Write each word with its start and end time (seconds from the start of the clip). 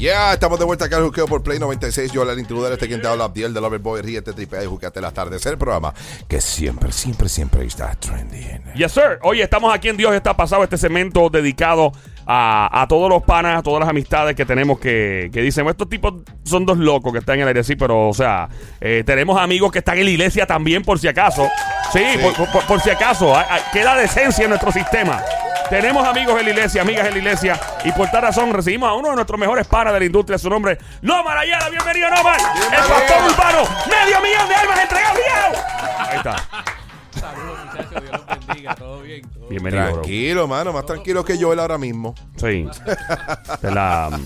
Ya, 0.00 0.32
estamos 0.32 0.58
de 0.58 0.64
vuelta 0.64 0.86
acá 0.86 0.96
al 0.96 1.04
Juqueo 1.04 1.26
por 1.26 1.42
Play 1.42 1.58
96. 1.58 2.10
Yo, 2.10 2.22
el 2.22 2.38
intruder, 2.38 2.72
este 2.72 2.88
quien 2.88 3.02
te 3.02 3.06
habla, 3.06 3.24
Abdiel 3.24 3.52
de 3.52 3.60
Loverboy, 3.60 4.00
ríete, 4.00 4.32
tripea 4.32 4.64
y 4.64 4.66
juqueate 4.66 4.98
el 4.98 5.04
atardecer, 5.04 5.58
programa 5.58 5.92
que 6.26 6.40
siempre, 6.40 6.90
siempre, 6.90 7.28
siempre 7.28 7.66
está 7.66 7.94
trending. 7.96 8.62
Yes, 8.74 8.92
sir. 8.92 9.18
Oye, 9.20 9.42
estamos 9.42 9.74
aquí 9.74 9.88
en 9.88 9.98
Dios 9.98 10.14
está 10.14 10.34
pasado 10.34 10.64
este 10.64 10.78
segmento 10.78 11.28
dedicado 11.28 11.92
a, 12.32 12.82
a 12.82 12.86
todos 12.86 13.08
los 13.08 13.24
panas, 13.24 13.58
a 13.58 13.62
todas 13.62 13.80
las 13.80 13.88
amistades 13.88 14.36
que 14.36 14.44
tenemos 14.44 14.78
que, 14.78 15.30
que 15.32 15.40
dicen, 15.42 15.64
"Bueno, 15.64 15.72
estos 15.72 15.88
tipos 15.88 16.14
son 16.44 16.64
dos 16.64 16.78
locos 16.78 17.12
que 17.12 17.18
están 17.18 17.34
en 17.36 17.42
el 17.42 17.48
aire, 17.48 17.64
sí, 17.64 17.74
pero, 17.74 18.08
o 18.08 18.14
sea, 18.14 18.48
eh, 18.80 19.02
tenemos 19.04 19.36
amigos 19.40 19.72
que 19.72 19.80
están 19.80 19.98
en 19.98 20.04
la 20.04 20.10
iglesia 20.10 20.46
también, 20.46 20.84
por 20.84 21.00
si 21.00 21.08
acaso. 21.08 21.48
Sí, 21.92 22.04
Por, 22.22 22.34
por- 22.52 22.64
por 22.66 22.80
si 22.80 22.90
acaso, 22.90 23.36
hay- 23.36 23.46
hay- 23.50 23.62
queda 23.72 23.96
decencia 23.96 24.44
en 24.44 24.50
nuestro 24.50 24.70
sistema. 24.70 25.20
Tenemos 25.70 26.06
amigos 26.06 26.38
en 26.38 26.44
la 26.46 26.50
iglesia, 26.50 26.82
amigas 26.82 27.06
en 27.08 27.12
la 27.14 27.18
iglesia, 27.18 27.60
y 27.84 27.90
por 27.90 28.08
tal 28.12 28.22
razón 28.22 28.52
recibimos 28.52 28.88
a 28.88 28.92
uno 28.94 29.08
de 29.10 29.14
nuestros 29.16 29.38
mejores 29.40 29.66
panas 29.66 29.92
de 29.92 29.98
la 29.98 30.04
industria, 30.06 30.38
su 30.38 30.48
nombre, 30.48 30.78
Nomar 31.02 31.36
Ayala. 31.36 31.68
Bienvenido, 31.68 32.10
Nomar. 32.10 32.38
El 32.38 32.78
pastor 32.78 33.30
urbano, 33.32 33.58
medio 33.88 34.20
millón 34.20 34.48
de 34.48 34.54
almas 34.54 34.80
entregadas. 34.80 35.18
Ahí 35.98 36.16
está. 36.16 36.36
Saludos, 37.10 37.58
muchachos. 37.64 38.20
Todo 38.78 39.02
bien. 39.02 39.22
todo 39.22 39.48
bien. 39.48 39.48
Bienvenido, 39.50 39.82
bro. 39.84 39.92
Tranquilo, 40.02 40.48
mano, 40.48 40.72
más 40.72 40.86
tranquilo 40.86 41.24
que 41.24 41.36
Joel 41.42 41.58
ahora 41.60 41.78
mismo. 41.78 42.14
Sí. 42.36 42.66
La, 43.62 44.18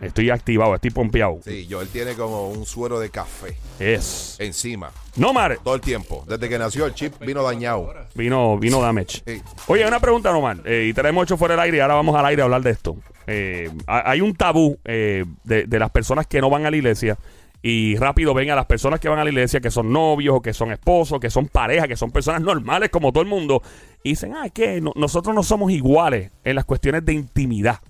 estoy 0.00 0.30
activado, 0.30 0.74
estoy 0.74 0.90
pompeado. 0.90 1.38
Sí, 1.44 1.66
Joel 1.70 1.88
tiene 1.88 2.14
como 2.14 2.48
un 2.48 2.64
suero 2.66 2.98
de 2.98 3.10
café 3.10 3.56
Es. 3.78 4.36
encima, 4.38 4.90
No, 5.16 5.32
Mar. 5.32 5.58
todo 5.62 5.74
el 5.74 5.80
tiempo. 5.80 6.24
Desde 6.26 6.48
que 6.48 6.58
nació 6.58 6.86
el 6.86 6.94
chip 6.94 7.18
vino 7.20 7.42
dañado. 7.42 7.92
Vino, 8.14 8.58
vino 8.58 8.80
damage. 8.80 9.22
Sí. 9.26 9.42
Oye, 9.66 9.86
una 9.86 10.00
pregunta, 10.00 10.32
Nomar. 10.32 10.58
Eh, 10.64 10.86
y 10.90 10.94
te 10.94 11.02
la 11.02 11.10
hemos 11.10 11.24
hecho 11.24 11.36
fuera 11.36 11.54
del 11.54 11.60
aire 11.64 11.76
y 11.78 11.80
ahora 11.80 11.94
vamos 11.94 12.16
al 12.16 12.24
aire 12.26 12.42
a 12.42 12.44
hablar 12.46 12.62
de 12.62 12.70
esto. 12.70 12.96
Eh, 13.26 13.70
ha- 13.86 14.10
hay 14.10 14.20
un 14.20 14.34
tabú 14.34 14.78
eh, 14.84 15.24
de, 15.44 15.64
de 15.66 15.78
las 15.78 15.90
personas 15.90 16.26
que 16.26 16.40
no 16.40 16.48
van 16.50 16.66
a 16.66 16.70
la 16.70 16.76
iglesia 16.76 17.16
y 17.62 17.96
rápido 17.96 18.32
ven 18.34 18.50
a 18.50 18.54
las 18.56 18.66
personas 18.66 19.00
que 19.00 19.08
van 19.08 19.18
a 19.18 19.24
la 19.24 19.30
iglesia 19.30 19.60
que 19.60 19.70
son 19.70 19.92
novios 19.92 20.36
o 20.36 20.40
que 20.42 20.54
son 20.54 20.72
esposos, 20.72 21.20
que 21.20 21.28
son 21.30 21.46
parejas, 21.48 21.88
que 21.88 21.96
son 21.96 22.10
personas 22.10 22.40
normales 22.40 22.88
como 22.90 23.12
todo 23.12 23.22
el 23.22 23.28
mundo 23.28 23.62
y 24.02 24.10
dicen, 24.10 24.32
ah, 24.34 24.48
que 24.48 24.80
no- 24.80 24.92
nosotros 24.96 25.34
no 25.34 25.42
somos 25.42 25.70
iguales 25.70 26.30
en 26.44 26.54
las 26.56 26.64
cuestiones 26.64 27.04
de 27.04 27.12
intimidad. 27.12 27.80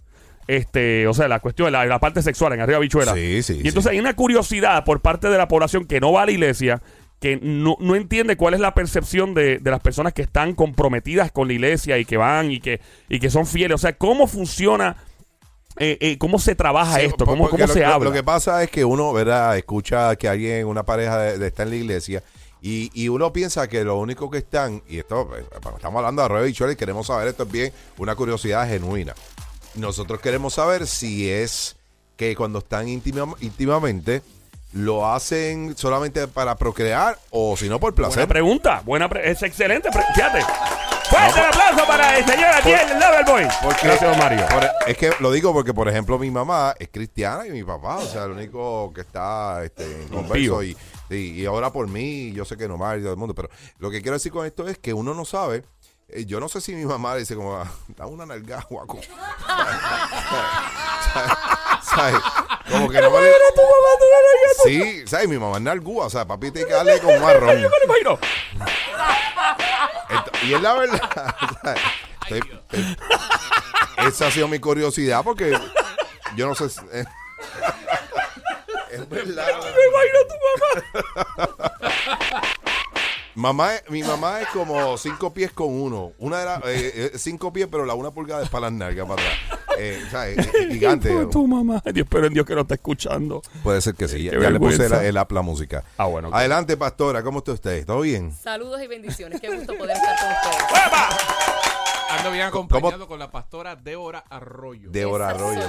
Este, 0.48 1.06
o 1.06 1.14
sea, 1.14 1.28
la 1.28 1.38
cuestión, 1.38 1.70
la, 1.70 1.86
la 1.86 2.00
parte 2.00 2.22
sexual 2.22 2.52
en 2.54 2.60
arriba 2.60 2.80
bichuela. 2.80 3.14
Sí, 3.14 3.42
sí, 3.42 3.60
Y 3.62 3.68
entonces 3.68 3.92
hay 3.92 4.00
una 4.00 4.14
curiosidad 4.16 4.84
por 4.84 5.00
parte 5.00 5.28
de 5.28 5.38
la 5.38 5.46
población 5.46 5.84
que 5.84 6.00
no 6.00 6.10
va 6.12 6.22
a 6.22 6.26
la 6.26 6.32
iglesia, 6.32 6.82
que 7.20 7.38
no, 7.40 7.76
no 7.78 7.94
entiende 7.94 8.36
cuál 8.36 8.54
es 8.54 8.60
la 8.60 8.74
percepción 8.74 9.34
de, 9.34 9.58
de 9.58 9.70
las 9.70 9.78
personas 9.80 10.12
que 10.12 10.22
están 10.22 10.54
comprometidas 10.54 11.30
con 11.30 11.46
la 11.46 11.54
iglesia 11.54 11.98
y 11.98 12.04
que 12.04 12.16
van 12.16 12.50
y 12.50 12.58
que, 12.58 12.80
y 13.08 13.20
que 13.20 13.30
son 13.30 13.46
fieles. 13.46 13.76
O 13.76 13.78
sea, 13.78 13.92
¿cómo 13.92 14.26
funciona, 14.26 14.96
eh, 15.78 15.96
eh, 16.00 16.18
cómo 16.18 16.38
se 16.38 16.54
trabaja 16.54 16.96
Sí, 16.98 17.06
esto? 17.06 17.24
¿Cómo, 17.24 17.48
se 17.48 17.80
lo- 17.80 17.86
habla? 17.86 18.04
Lo 18.08 18.12
que 18.12 18.22
pasa 18.22 18.62
es 18.62 18.70
que 18.70 18.84
uno, 18.84 19.12
¿verdad? 19.12 19.56
Escucha 19.56 20.14
que 20.16 20.28
alguien, 20.28 20.66
una 20.66 20.82
pareja 20.82 21.18
de, 21.18 21.38
de- 21.38 21.46
está 21.46 21.62
en 21.62 21.70
la 21.70 21.76
iglesia 21.76 22.22
y, 22.60 22.90
y 22.92 23.08
uno 23.08 23.32
piensa 23.32 23.68
que 23.68 23.82
lo 23.84 23.96
único 23.98 24.30
que 24.30 24.38
están, 24.38 24.82
y 24.88 24.98
esto, 24.98 25.30
eh, 25.36 25.44
estamos 25.54 25.94
hablando 25.96 26.20
de 26.22 26.26
Arroyo 26.26 26.46
y 26.46 26.52
Chole 26.52 26.72
y 26.74 26.76
queremos 26.76 27.06
saber, 27.06 27.28
esto 27.28 27.44
es 27.44 27.50
bien 27.50 27.72
una 27.98 28.14
curiosidad 28.14 28.68
genuina. 28.68 29.14
Nosotros 29.76 30.20
queremos 30.20 30.54
saber 30.54 30.86
si 30.86 31.30
es 31.30 31.76
que 32.16 32.34
cuando 32.36 32.58
están 32.58 32.86
íntima- 32.88 33.34
íntimamente 33.40 34.20
lo 34.72 35.10
hacen 35.10 35.74
solamente 35.76 36.28
para 36.28 36.54
procrear 36.56 37.18
o 37.30 37.56
si 37.56 37.68
no 37.68 37.80
por 37.80 37.92
Buena 37.94 38.08
placer. 38.08 38.28
pregunta, 38.28 38.82
buena 38.84 39.08
pre- 39.08 39.30
es 39.30 39.42
excelente. 39.42 39.88
fíjate. 40.14 40.40
Fuerte 41.10 41.40
el 41.40 41.46
aplauso 41.46 41.86
para 41.86 42.16
el 42.18 42.24
señor 42.24 42.46
Atiel, 42.54 42.88
el 42.92 42.98
Loverboy. 43.00 43.48
Porque- 43.62 43.86
Gracias, 43.88 44.16
Mario. 44.18 44.46
por- 44.48 44.68
es 44.86 44.96
que 44.96 45.12
lo 45.20 45.30
digo 45.32 45.52
porque, 45.52 45.74
por 45.74 45.88
ejemplo, 45.88 46.18
mi 46.18 46.30
mamá 46.30 46.74
es 46.78 46.88
cristiana 46.88 47.46
y 47.46 47.50
mi 47.50 47.62
papá, 47.64 47.96
o 47.96 48.06
sea, 48.06 48.24
el 48.24 48.30
único 48.32 48.92
que 48.94 49.00
está 49.02 49.62
este, 49.64 49.84
en 50.02 50.08
converso 50.08 50.62
y, 50.62 50.76
y 51.10 51.44
ahora 51.46 51.72
por 51.72 51.88
mí, 51.88 52.32
yo 52.32 52.44
sé 52.44 52.56
que 52.56 52.68
no 52.68 52.76
más 52.78 52.98
y 52.98 53.00
todo 53.02 53.10
el 53.12 53.16
mundo, 53.18 53.34
pero 53.34 53.48
lo 53.78 53.90
que 53.90 54.00
quiero 54.02 54.14
decir 54.16 54.30
con 54.32 54.46
esto 54.46 54.66
es 54.68 54.78
que 54.78 54.92
uno 54.94 55.12
no 55.14 55.24
sabe. 55.24 55.64
eh, 56.08 56.24
Yo 56.26 56.38
no 56.40 56.48
sé 56.48 56.60
si 56.60 56.74
mi 56.74 56.84
mamá 56.84 57.14
dice 57.16 57.34
como, 57.34 57.56
"Ah, 57.56 57.66
da 57.96 58.06
una 58.06 58.24
nalgada, 58.26 58.64
guaco. 58.70 58.98
¿Sabes? 61.82 62.16
Como 62.70 62.88
que 62.88 63.00
no 63.00 63.10
me... 63.10 63.18
Sí, 64.64 65.02
¿sabes? 65.06 65.28
Mi 65.28 65.38
mamá 65.38 65.56
es 65.56 65.62
nalgúa, 65.62 66.06
o 66.06 66.10
sea, 66.10 66.24
papi 66.26 66.50
tiene 66.50 66.68
que 66.68 66.74
darle 66.74 67.00
como 67.00 67.18
marrón. 67.18 67.56
Yo 67.58 67.68
me 67.68 67.76
lo 67.78 67.84
imagino. 67.84 68.18
Y 70.46 70.54
es 70.54 70.60
la 70.60 70.74
verdad. 70.74 71.34
esa 74.06 74.26
ha 74.26 74.30
sido 74.30 74.48
mi 74.48 74.58
curiosidad 74.58 75.22
porque 75.24 75.56
yo 76.36 76.46
no 76.48 76.54
sé. 76.54 76.68
si- 76.70 76.80
eh, 76.92 77.04
es 78.92 79.08
verdad. 79.08 79.46
Me 79.46 79.86
imagino 79.86 80.18
tu 80.28 80.34
mamá. 80.46 81.64
Mamá, 83.34 83.74
es- 83.76 83.88
mi 83.90 84.02
mamá 84.02 84.40
es 84.40 84.48
como 84.48 84.96
cinco 84.98 85.32
pies 85.32 85.52
con 85.52 85.68
uno. 85.68 86.12
Una 86.18 86.38
de 86.40 86.44
las 86.44 86.58
eh, 86.64 86.92
eh, 86.94 87.12
cinco 87.18 87.52
pies, 87.52 87.68
pero 87.70 87.84
la 87.86 87.94
una 87.94 88.10
pulgada 88.10 88.42
es 88.42 88.48
para 88.50 88.62
las 88.62 88.72
nalgas 88.72 89.06
para 89.06 89.22
atrás. 89.22 89.59
Eh, 89.82 90.02
¿sabes? 90.10 90.38
Eh, 90.38 90.68
Gigante. 90.72 91.26
Tu 91.32 91.46
mamá. 91.46 91.82
Dios, 91.92 92.06
pero 92.10 92.26
en 92.26 92.34
Dios 92.34 92.44
que 92.44 92.54
no 92.54 92.60
está 92.62 92.74
escuchando. 92.74 93.40
Puede 93.62 93.80
ser 93.80 93.94
que 93.94 94.08
sí. 94.08 94.24
Ya, 94.24 94.32
Qué 94.32 94.40
ya 94.40 94.50
le 94.50 94.58
puse 94.58 94.88
la- 94.88 95.04
el 95.04 95.16
app 95.16 95.32
la 95.32 95.42
música. 95.42 95.82
Ah, 95.96 96.06
bueno. 96.06 96.30
Adelante, 96.32 96.76
pastora. 96.76 97.22
¿Cómo 97.22 97.38
está 97.38 97.52
usted? 97.52 97.86
¿Todo 97.86 98.02
bien? 98.02 98.32
Saludos 98.34 98.82
y 98.82 98.86
bendiciones. 98.86 99.40
Qué 99.40 99.48
gusto 99.54 99.76
poder 99.78 99.96
estar 99.96 100.16
con 100.18 100.28
ustedes. 100.30 100.80
Ando 102.18 102.30
bien 102.32 102.44
acompañado 102.44 103.06
con 103.06 103.18
la 103.18 103.30
pastora 103.30 103.76
Débora 103.76 104.24
Arroyo. 104.28 104.90
Débora 104.90 105.28
Arroyo. 105.30 105.66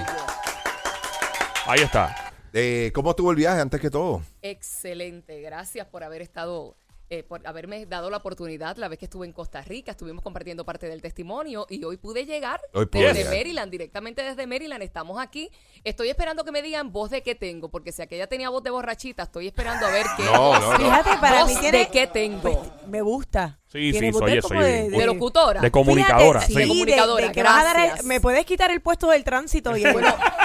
Ahí 1.67 1.81
está. 1.81 2.33
Eh, 2.53 2.91
¿Cómo 2.93 3.11
estuvo 3.11 3.29
el 3.31 3.37
viaje 3.37 3.61
antes 3.61 3.79
que 3.79 3.89
todo? 3.89 4.21
Excelente. 4.41 5.39
Gracias 5.41 5.87
por 5.87 6.03
haber 6.03 6.21
estado, 6.21 6.75
eh, 7.11 7.23
por 7.23 7.45
haberme 7.45 7.85
dado 7.85 8.09
la 8.09 8.17
oportunidad 8.17 8.77
la 8.77 8.87
vez 8.87 8.97
que 8.97 9.05
estuve 9.05 9.27
en 9.27 9.33
Costa 9.33 9.61
Rica. 9.61 9.91
Estuvimos 9.91 10.23
compartiendo 10.23 10.63
parte 10.63 10.87
del 10.87 11.01
testimonio 11.01 11.67
y 11.69 11.83
hoy 11.83 11.97
pude 11.97 12.25
llegar 12.25 12.61
Hoy 12.73 12.85
pude 12.85 13.03
desde 13.03 13.19
llegar. 13.19 13.33
Maryland, 13.35 13.69
directamente 13.69 14.23
desde 14.23 14.47
Maryland. 14.47 14.81
Estamos 14.81 15.19
aquí. 15.19 15.49
Estoy 15.83 16.09
esperando 16.09 16.45
que 16.45 16.53
me 16.53 16.61
digan 16.61 16.93
voz 16.93 17.11
de 17.11 17.21
qué 17.21 17.35
tengo, 17.35 17.69
porque 17.69 17.91
si 17.91 18.01
aquella 18.01 18.27
tenía 18.27 18.49
voz 18.49 18.63
de 18.63 18.69
borrachita, 18.69 19.23
estoy 19.23 19.47
esperando 19.47 19.85
a 19.85 19.91
ver 19.91 20.05
qué 20.15 20.23
No, 20.23 20.57
no, 20.57 20.71
no. 20.71 20.77
Fíjate, 20.77 21.09
para 21.19 21.43
voz 21.43 21.53
mí 21.53 21.59
tiene... 21.59 21.79
de 21.79 21.87
qué 21.89 22.07
tengo. 22.07 22.41
Pues, 22.41 22.87
me 22.87 23.01
gusta. 23.01 23.60
Sí, 23.71 23.93
sí, 23.93 24.11
soy 24.11 24.31
de 24.31 24.37
eso, 24.39 24.47
como 24.49 24.59
soy 24.61 24.69
de- 24.71 24.79
bien. 24.81 24.91
de 24.91 25.05
locutora. 25.05 25.61
De 25.61 25.71
comunicadora, 25.71 26.41
Fíjate, 26.41 26.53
sí. 26.53 26.59
De 26.59 26.67
comunicadora, 26.67 27.27
de 27.27 27.31
que 27.31 27.41
vas 27.43 27.57
a 27.57 27.63
dar 27.63 27.79
el- 27.99 28.03
me 28.05 28.19
puedes 28.19 28.45
quitar 28.45 28.69
el 28.69 28.81
puesto 28.81 29.07
del 29.09 29.23
tránsito 29.23 29.77
y 29.77 29.83
el, 29.85 29.95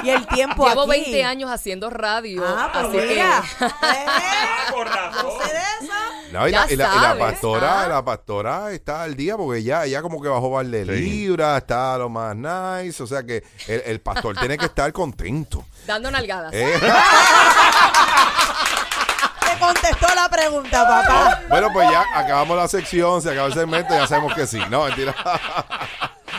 y 0.05 0.11
el 0.11 0.27
tiempo 0.29 0.69
Llevo 0.69 0.83
aquí. 0.83 0.91
20 0.93 1.25
años 1.25 1.51
haciendo 1.51 1.91
radio. 1.91 2.45
Ah, 2.47 2.71
pues 2.73 2.85
así 2.85 2.97
que- 2.99 3.07
mira. 3.07 3.43
Ah. 3.61 3.73
¿No 5.23 5.31
sé 5.45 5.53
de 5.53 5.59
eso? 5.59 5.93
No, 6.33 6.47
y, 6.49 6.53
la, 6.53 6.67
y 6.71 6.77
la- 6.77 6.95
y 6.97 7.01
la 7.01 7.19
pastora, 7.19 7.83
ah. 7.85 7.89
la 7.89 8.05
pastora 8.05 8.71
está 8.73 9.03
al 9.03 9.17
día 9.17 9.37
porque 9.37 9.63
ya, 9.63 9.87
ya 9.87 10.03
como 10.03 10.21
que 10.23 10.29
bajó 10.29 10.53
par 10.53 10.67
de 10.67 10.85
libras, 10.85 11.59
está 11.63 11.97
lo 11.99 12.09
más 12.09 12.37
nice, 12.37 13.03
o 13.03 13.07
sea 13.07 13.25
que 13.25 13.43
el, 13.69 13.83
el 13.87 14.01
pastor 14.01 14.37
tiene 14.37 14.57
que 14.59 14.67
estar 14.67 14.93
contento. 14.93 15.65
Dando 15.87 16.11
nalgadas. 16.11 16.53
¿eh? 16.55 16.75
Te 19.67 19.81
contestó 19.81 20.15
la 20.15 20.29
pregunta, 20.29 20.87
papá. 20.87 21.43
bueno, 21.49 21.69
pues 21.73 21.91
ya 21.91 22.05
acabamos 22.15 22.57
la 22.57 22.69
sección, 22.69 23.21
se 23.21 23.31
acabó 23.31 23.49
el 23.49 23.55
segmento, 23.55 23.95
ya 23.95 24.07
sabemos 24.07 24.35
que 24.35 24.47
sí. 24.47 24.61
No, 24.71 24.85
mentira. 24.85 25.15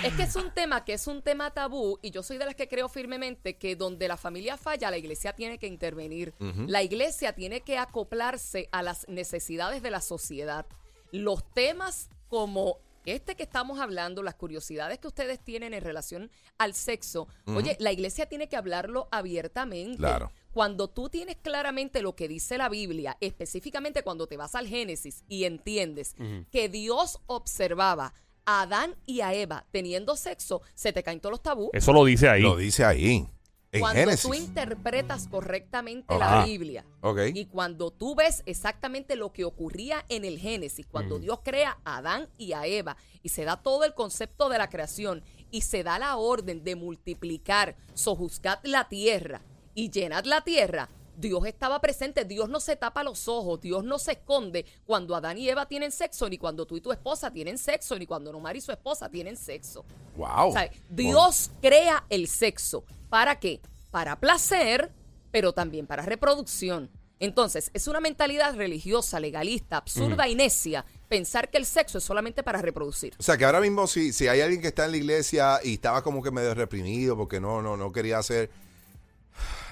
Es 0.03 0.13
que 0.13 0.23
es 0.23 0.35
un 0.35 0.51
tema 0.51 0.85
que 0.85 0.93
es 0.93 1.07
un 1.07 1.21
tema 1.21 1.51
tabú 1.51 1.97
y 2.01 2.11
yo 2.11 2.21
soy 2.23 2.37
de 2.37 2.45
las 2.45 2.55
que 2.55 2.67
creo 2.67 2.87
firmemente 2.87 3.57
que 3.57 3.75
donde 3.75 4.07
la 4.07 4.15
familia 4.15 4.55
falla, 4.55 4.91
la 4.91 4.97
iglesia 4.97 5.33
tiene 5.33 5.57
que 5.57 5.67
intervenir. 5.67 6.33
La 6.67 6.83
iglesia 6.83 7.33
tiene 7.33 7.61
que 7.61 7.77
acoplarse 7.77 8.69
a 8.71 8.83
las 8.83 9.07
necesidades 9.07 9.81
de 9.81 9.91
la 9.91 10.01
sociedad. 10.01 10.65
Los 11.11 11.43
temas 11.53 12.09
como 12.29 12.77
este 13.07 13.35
que 13.35 13.43
estamos 13.43 13.79
hablando, 13.79 14.21
las 14.21 14.35
curiosidades 14.35 14.99
que 14.99 15.07
ustedes 15.07 15.39
tienen 15.39 15.73
en 15.73 15.83
relación 15.83 16.29
al 16.57 16.73
sexo, 16.73 17.27
oye, 17.45 17.77
la 17.79 17.91
iglesia 17.91 18.27
tiene 18.27 18.49
que 18.49 18.57
hablarlo 18.57 19.07
abiertamente. 19.11 19.97
Claro. 19.97 20.31
Cuando 20.51 20.89
tú 20.89 21.09
tienes 21.09 21.37
claramente 21.37 22.01
lo 22.01 22.15
que 22.15 22.27
dice 22.27 22.57
la 22.57 22.69
Biblia, 22.69 23.17
específicamente 23.21 24.03
cuando 24.03 24.27
te 24.27 24.37
vas 24.37 24.55
al 24.55 24.67
Génesis 24.67 25.23
y 25.27 25.43
entiendes 25.43 26.15
que 26.51 26.67
Dios 26.67 27.19
observaba 27.27 28.13
a 28.45 28.61
Adán 28.61 28.95
y 29.05 29.21
a 29.21 29.33
Eva 29.33 29.65
teniendo 29.71 30.15
sexo, 30.15 30.61
se 30.73 30.93
te 30.93 31.03
caen 31.03 31.19
todos 31.19 31.31
los 31.31 31.43
tabús. 31.43 31.69
Eso 31.73 31.93
lo 31.93 32.03
dice 32.05 32.29
ahí. 32.29 32.41
Lo 32.41 32.55
dice 32.55 32.85
ahí, 32.85 33.27
en 33.71 33.81
Cuando 33.81 33.99
Génesis. 33.99 34.21
tú 34.21 34.33
interpretas 34.33 35.27
correctamente 35.27 36.13
Ajá. 36.13 36.37
la 36.37 36.45
Biblia 36.45 36.85
y 37.33 37.45
cuando 37.45 37.91
tú 37.91 38.15
ves 38.15 38.43
exactamente 38.45 39.15
lo 39.15 39.33
que 39.33 39.43
ocurría 39.45 40.05
en 40.09 40.25
el 40.25 40.39
Génesis, 40.39 40.87
cuando 40.87 41.19
Dios 41.19 41.39
crea 41.43 41.77
a 41.83 41.97
Adán 41.97 42.29
y 42.37 42.53
a 42.53 42.65
Eva 42.65 42.97
y 43.23 43.29
se 43.29 43.43
da 43.43 43.57
todo 43.61 43.83
el 43.83 43.93
concepto 43.93 44.49
de 44.49 44.57
la 44.57 44.69
creación 44.69 45.23
y 45.51 45.61
se 45.61 45.83
da 45.83 45.99
la 45.99 46.17
orden 46.17 46.63
de 46.63 46.75
multiplicar, 46.75 47.75
sojuzgad 47.93 48.59
la 48.63 48.87
tierra 48.87 49.41
y 49.75 49.89
llenad 49.89 50.25
la 50.25 50.41
tierra, 50.41 50.89
Dios 51.17 51.47
estaba 51.47 51.81
presente, 51.81 52.25
Dios 52.25 52.47
no 52.47 52.59
se 52.59 52.75
tapa 52.75 53.03
los 53.03 53.27
ojos, 53.27 53.59
Dios 53.59 53.83
no 53.83 53.97
se 53.97 54.13
esconde 54.13 54.65
cuando 54.85 55.15
Adán 55.15 55.37
y 55.37 55.49
Eva 55.49 55.67
tienen 55.67 55.91
sexo, 55.91 56.29
ni 56.29 56.37
cuando 56.37 56.65
tú 56.67 56.77
y 56.77 56.81
tu 56.81 56.91
esposa 56.91 57.31
tienen 57.31 57.57
sexo, 57.57 57.97
ni 57.97 58.05
cuando 58.05 58.31
Nomar 58.31 58.55
y 58.55 58.61
su 58.61 58.71
esposa 58.71 59.09
tienen 59.09 59.35
sexo. 59.35 59.83
Wow. 60.15 60.49
O 60.49 60.51
sea, 60.51 60.69
Dios 60.89 61.51
crea 61.59 62.05
el 62.09 62.27
sexo. 62.27 62.83
¿Para 63.09 63.39
qué? 63.39 63.61
Para 63.91 64.19
placer, 64.19 64.91
pero 65.31 65.53
también 65.53 65.87
para 65.87 66.03
reproducción. 66.03 66.89
Entonces, 67.19 67.71
es 67.73 67.87
una 67.87 67.99
mentalidad 67.99 68.55
religiosa, 68.55 69.19
legalista, 69.19 69.77
absurda 69.77 70.27
y 70.27 70.35
necia 70.35 70.85
pensar 71.09 71.49
que 71.49 71.57
el 71.57 71.65
sexo 71.65 71.97
es 71.97 72.03
solamente 72.03 72.43
para 72.43 72.61
reproducir. 72.61 73.15
O 73.17 73.23
sea, 73.23 73.37
que 73.37 73.45
ahora 73.45 73.59
mismo 73.59 73.87
si, 73.87 74.13
si 74.13 74.27
hay 74.27 74.41
alguien 74.41 74.61
que 74.61 74.67
está 74.67 74.85
en 74.85 74.91
la 74.91 74.97
iglesia 74.97 75.59
y 75.63 75.73
estaba 75.75 76.03
como 76.03 76.21
que 76.21 76.29
medio 76.29 76.53
reprimido 76.53 77.17
porque 77.17 77.39
no, 77.39 77.61
no, 77.61 77.75
no 77.75 77.91
quería 77.91 78.19
hacer... 78.19 78.51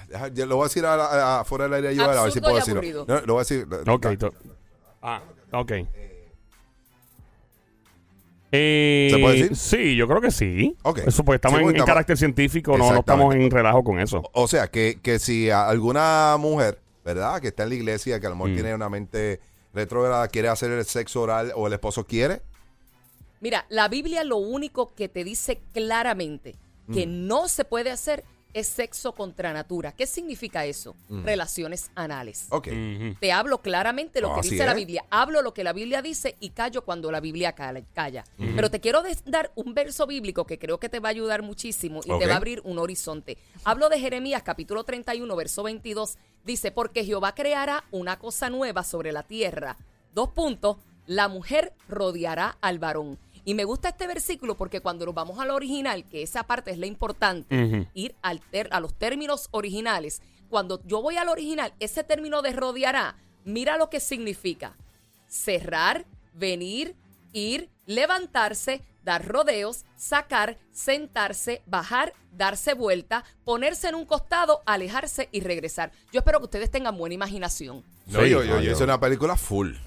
Yo 0.34 0.46
Lo 0.46 0.56
voy 0.56 0.64
a 0.64 0.68
decir 0.68 0.84
a 0.86 0.96
la- 0.96 1.04
a- 1.06 1.40
afuera 1.40 1.64
del 1.64 1.74
aire 1.74 1.94
yo, 1.96 2.02
a 2.04 2.22
ver 2.24 2.32
si 2.32 2.40
puedo 2.40 2.56
decirlo. 2.56 3.04
No, 3.06 3.20
lo 3.22 3.34
voy 3.34 3.40
a 3.40 3.44
decir. 3.44 3.66
Ok. 3.88 4.06
Ah, 5.02 5.22
ok. 5.52 5.70
Eh, 5.72 6.15
¿Se 9.10 9.18
puede 9.20 9.36
decir? 9.42 9.56
Sí, 9.56 9.96
yo 9.96 10.06
creo 10.08 10.20
que 10.20 10.30
sí. 10.30 10.76
Ok. 10.82 10.98
Eso 11.06 11.24
porque 11.24 11.36
estamos 11.36 11.58
Sí, 11.58 11.62
en, 11.64 11.68
en 11.70 11.76
estamos- 11.76 11.86
carácter 11.88 12.16
científico, 12.16 12.76
no, 12.78 12.90
no 12.92 12.98
estamos 13.00 13.34
en 13.34 13.50
relajo 13.50 13.82
con 13.84 14.00
eso. 14.00 14.22
O 14.32 14.48
sea, 14.48 14.68
que, 14.68 14.98
que 15.02 15.18
si 15.18 15.50
alguna 15.50 16.36
mujer, 16.38 16.78
¿verdad? 17.04 17.40
Que 17.40 17.48
está 17.48 17.62
en 17.64 17.68
la 17.70 17.74
iglesia, 17.76 18.18
que 18.20 18.26
a 18.26 18.30
lo 18.30 18.36
Mm. 18.36 18.38
mejor 18.38 18.54
tiene 18.54 18.74
una 18.74 18.88
mente 18.88 19.40
retrógrada, 19.74 20.28
quiere 20.28 20.48
hacer 20.48 20.70
el 20.70 20.84
sexo 20.84 21.22
oral 21.22 21.52
o 21.54 21.66
el 21.66 21.72
esposo 21.72 22.04
quiere, 22.06 22.40
Mira, 23.38 23.66
la 23.68 23.86
Biblia 23.88 24.24
lo 24.24 24.38
único 24.38 24.94
que 24.94 25.08
te 25.10 25.22
dice 25.22 25.60
claramente 25.74 26.54
que 26.92 27.06
Mm. 27.06 27.26
no 27.26 27.48
se 27.48 27.64
puede 27.66 27.90
hacer 27.90 28.24
es 28.58 28.68
sexo 28.68 29.12
contra 29.12 29.52
natura. 29.52 29.92
¿Qué 29.92 30.06
significa 30.06 30.64
eso? 30.64 30.96
Mm. 31.10 31.24
Relaciones 31.24 31.90
anales. 31.94 32.46
ok. 32.48 32.68
Te 33.20 33.30
hablo 33.32 33.60
claramente 33.60 34.20
lo 34.22 34.30
No, 34.30 34.36
que 34.40 34.48
dice 34.48 34.64
la. 34.64 34.72
Biblia. 34.72 35.04
Hablo 35.10 35.42
lo 35.42 35.52
que 35.52 35.62
la 35.62 35.72
Biblia 35.74 36.00
dice 36.00 36.36
y 36.40 36.50
callo 36.50 36.82
cuando 36.82 37.10
la 37.12 37.20
Biblia 37.20 37.52
cala- 37.52 37.82
calla. 37.92 38.24
Pero 38.38 38.70
te 38.70 38.80
quiero 38.80 39.02
dar 39.26 39.52
un 39.56 39.74
verso 39.74 40.06
bíblico 40.06 40.46
que 40.46 40.58
creo 40.58 40.78
que 40.80 40.88
te 40.88 41.00
va 41.00 41.08
a 41.08 41.10
ayudar 41.10 41.42
muchísimo 41.42 42.00
y 42.04 42.18
te 42.18 42.26
va 42.26 42.32
a 42.32 42.36
abrir 42.36 42.62
un 42.64 42.78
horizonte. 42.78 43.36
Hablo 43.64 43.88
de 43.90 44.00
Jeremías 44.00 44.42
capítulo 44.42 44.84
31, 44.84 45.36
verso 45.36 45.62
22. 45.62 46.16
Dice, 46.44 46.70
porque 46.72 47.04
Jehová 47.04 47.34
creará 47.34 47.84
una 47.90 48.18
cosa 48.18 48.48
nueva 48.48 48.84
sobre 48.84 49.12
la 49.12 49.22
tierra. 49.22 49.76
Dos 50.14 50.30
puntos, 50.30 50.78
la 51.06 51.28
mujer 51.28 51.72
rodeará 51.88 52.56
al 52.60 52.78
varón. 52.78 53.18
Y 53.46 53.54
me 53.54 53.64
gusta 53.64 53.88
este 53.90 54.06
versículo 54.08 54.56
porque 54.56 54.80
cuando 54.80 55.06
nos 55.06 55.14
vamos 55.14 55.38
al 55.38 55.50
original, 55.52 56.04
que 56.04 56.22
esa 56.22 56.42
parte 56.42 56.72
es 56.72 56.78
la 56.78 56.86
importante, 56.86 57.86
ir 57.94 58.14
al 58.20 58.40
ter- 58.40 58.68
a 58.72 58.80
los 58.80 58.92
términos 58.92 59.48
originales. 59.52 60.20
Cuando 60.50 60.82
yo 60.84 61.00
voy 61.00 61.16
al 61.16 61.28
original, 61.28 61.72
ese 61.80 62.02
término 62.04 62.42
de 62.42 62.52
rodeará, 62.52 63.16
mira 63.44 63.76
lo 63.78 63.88
que 63.88 64.00
significa. 64.00 64.76
Cerrar, 65.28 66.04
venir, 66.34 66.96
ir, 67.32 67.68
levantarse, 67.86 68.82
dar 69.04 69.24
rodeos, 69.26 69.84
sacar, 69.96 70.56
sentarse, 70.72 71.62
bajar, 71.66 72.12
darse 72.32 72.74
vuelta, 72.74 73.24
ponerse 73.44 73.88
en 73.88 73.94
un 73.94 74.04
costado, 74.06 74.62
alejarse 74.66 75.28
y 75.30 75.40
regresar. 75.40 75.92
Yo 76.12 76.18
espero 76.18 76.38
que 76.40 76.44
ustedes 76.46 76.70
tengan 76.70 76.96
buena 76.98 77.14
imaginación. 77.14 77.84
No, 78.06 78.20
Sí, 78.22 78.30
yo, 78.30 78.42
yo, 78.42 78.56
yo 78.56 78.60
yo- 78.60 78.72
hice 78.72 78.82
una 78.84 78.98
película 78.98 79.36
full. 79.36 79.74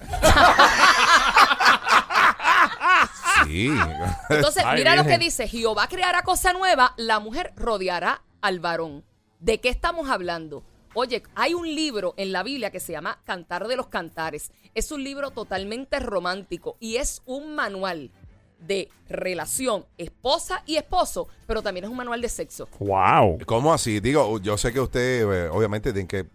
sí. 3.46 3.70
Entonces, 4.30 4.62
Ay, 4.66 4.78
mira 4.78 4.96
lo 4.96 5.04
que 5.04 5.18
dice, 5.18 5.48
Jehová 5.48 5.88
creará 5.88 6.22
cosa 6.22 6.52
nueva, 6.52 6.94
la 6.96 7.20
mujer 7.20 7.52
rodeará 7.56 8.22
al 8.40 8.60
varón. 8.60 9.04
¿De 9.38 9.60
qué 9.60 9.68
estamos 9.68 10.10
hablando? 10.10 10.62
Oye, 10.94 11.22
hay 11.36 11.54
un 11.54 11.66
libro 11.66 12.14
en 12.16 12.32
la 12.32 12.42
Biblia 12.42 12.70
que 12.70 12.80
se 12.80 12.92
llama 12.92 13.20
Cantar 13.24 13.68
de 13.68 13.76
los 13.76 13.86
Cantares. 13.86 14.50
Es 14.74 14.90
un 14.90 15.04
libro 15.04 15.30
totalmente 15.30 16.00
romántico 16.00 16.76
y 16.80 16.96
es 16.96 17.22
un 17.26 17.54
manual 17.54 18.10
de 18.58 18.88
relación 19.08 19.86
esposa 19.96 20.62
y 20.66 20.76
esposo, 20.76 21.28
pero 21.46 21.62
también 21.62 21.84
es 21.84 21.90
un 21.90 21.96
manual 21.96 22.20
de 22.20 22.28
sexo. 22.28 22.68
Wow. 22.78 23.38
¿Cómo 23.46 23.72
así? 23.72 24.00
Digo, 24.00 24.38
yo 24.40 24.58
sé 24.58 24.72
que 24.72 24.80
usted, 24.80 25.22
eh, 25.22 25.48
obviamente, 25.48 25.92
tiene 25.92 26.08
que 26.08 26.26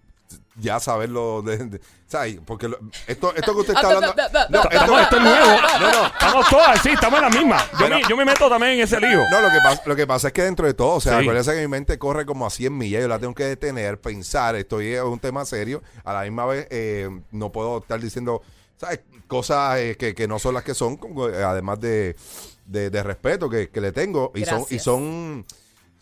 ya 0.58 0.80
saberlo. 0.80 1.42
De, 1.42 1.58
de- 1.58 1.82
¿sabes? 2.08 2.40
Porque 2.46 2.68
lo- 2.68 2.80
esto, 3.08 3.34
esto 3.36 3.54
que 3.54 3.60
usted 3.62 3.74
está 3.74 3.88
hablando. 3.88 4.16
No, 4.50 4.62
esto 5.00 5.18
es 5.18 5.22
nuevo. 5.24 5.62
No, 5.80 5.92
no. 5.92 6.06
Estamos 6.08 6.50
todas, 6.50 6.82
sí, 6.82 6.90
estamos 6.90 7.20
en 7.20 7.26
la 7.26 7.30
misma. 7.30 7.58
Yo, 7.74 7.78
Pero- 7.80 7.96
me, 7.96 8.02
yo 8.10 8.18
me 8.18 8.26
meto 8.26 8.50
también 8.50 8.74
en 8.74 8.80
ese 8.82 9.00
lío. 9.00 9.22
No, 9.32 9.42
lo 9.42 9.50
que, 9.50 9.58
pasa, 9.64 9.82
lo 9.86 9.96
que 9.96 10.08
pasa 10.08 10.28
es 10.28 10.34
que 10.34 10.44
dentro 10.44 10.66
de 10.68 10.74
todo, 10.74 10.96
o 10.96 11.02
sea, 11.02 11.18
Sí. 11.18 11.24
acuérdense 11.24 11.54
que 11.54 11.62
mi 11.62 11.68
mente 11.68 11.98
corre 12.00 12.26
como 12.26 12.46
a 12.46 12.50
100 12.50 12.78
millas, 12.78 13.02
yo 13.02 13.08
la 13.08 13.20
tengo 13.20 13.34
que 13.34 13.44
detener, 13.46 14.00
pensar, 14.00 14.56
estoy 14.56 14.94
es 14.94 15.02
un 15.02 15.20
tema 15.20 15.44
serio, 15.46 15.82
a 16.04 16.14
la 16.14 16.22
misma 16.24 16.46
vez 16.46 16.68
eh, 16.70 17.10
no 17.32 17.52
puedo 17.52 17.80
estar 17.80 18.00
diciendo, 18.00 18.42
¿sabes? 18.78 19.02
Cosas 19.28 19.78
eh, 19.80 19.96
que, 19.98 20.14
que 20.14 20.28
no 20.28 20.38
son 20.40 20.54
las 20.54 20.64
que 20.64 20.74
son, 20.76 21.00
eh, 21.34 21.44
además 21.44 21.80
de, 21.80 22.16
de- 22.66 22.90
de 22.92 23.04
respeto 23.04 23.50
que, 23.50 23.70
que 23.70 23.82
le 23.82 23.92
tengo, 23.92 24.32
y 24.36 24.46
son, 24.46 24.66
y 24.70 24.80
son, 24.80 25.46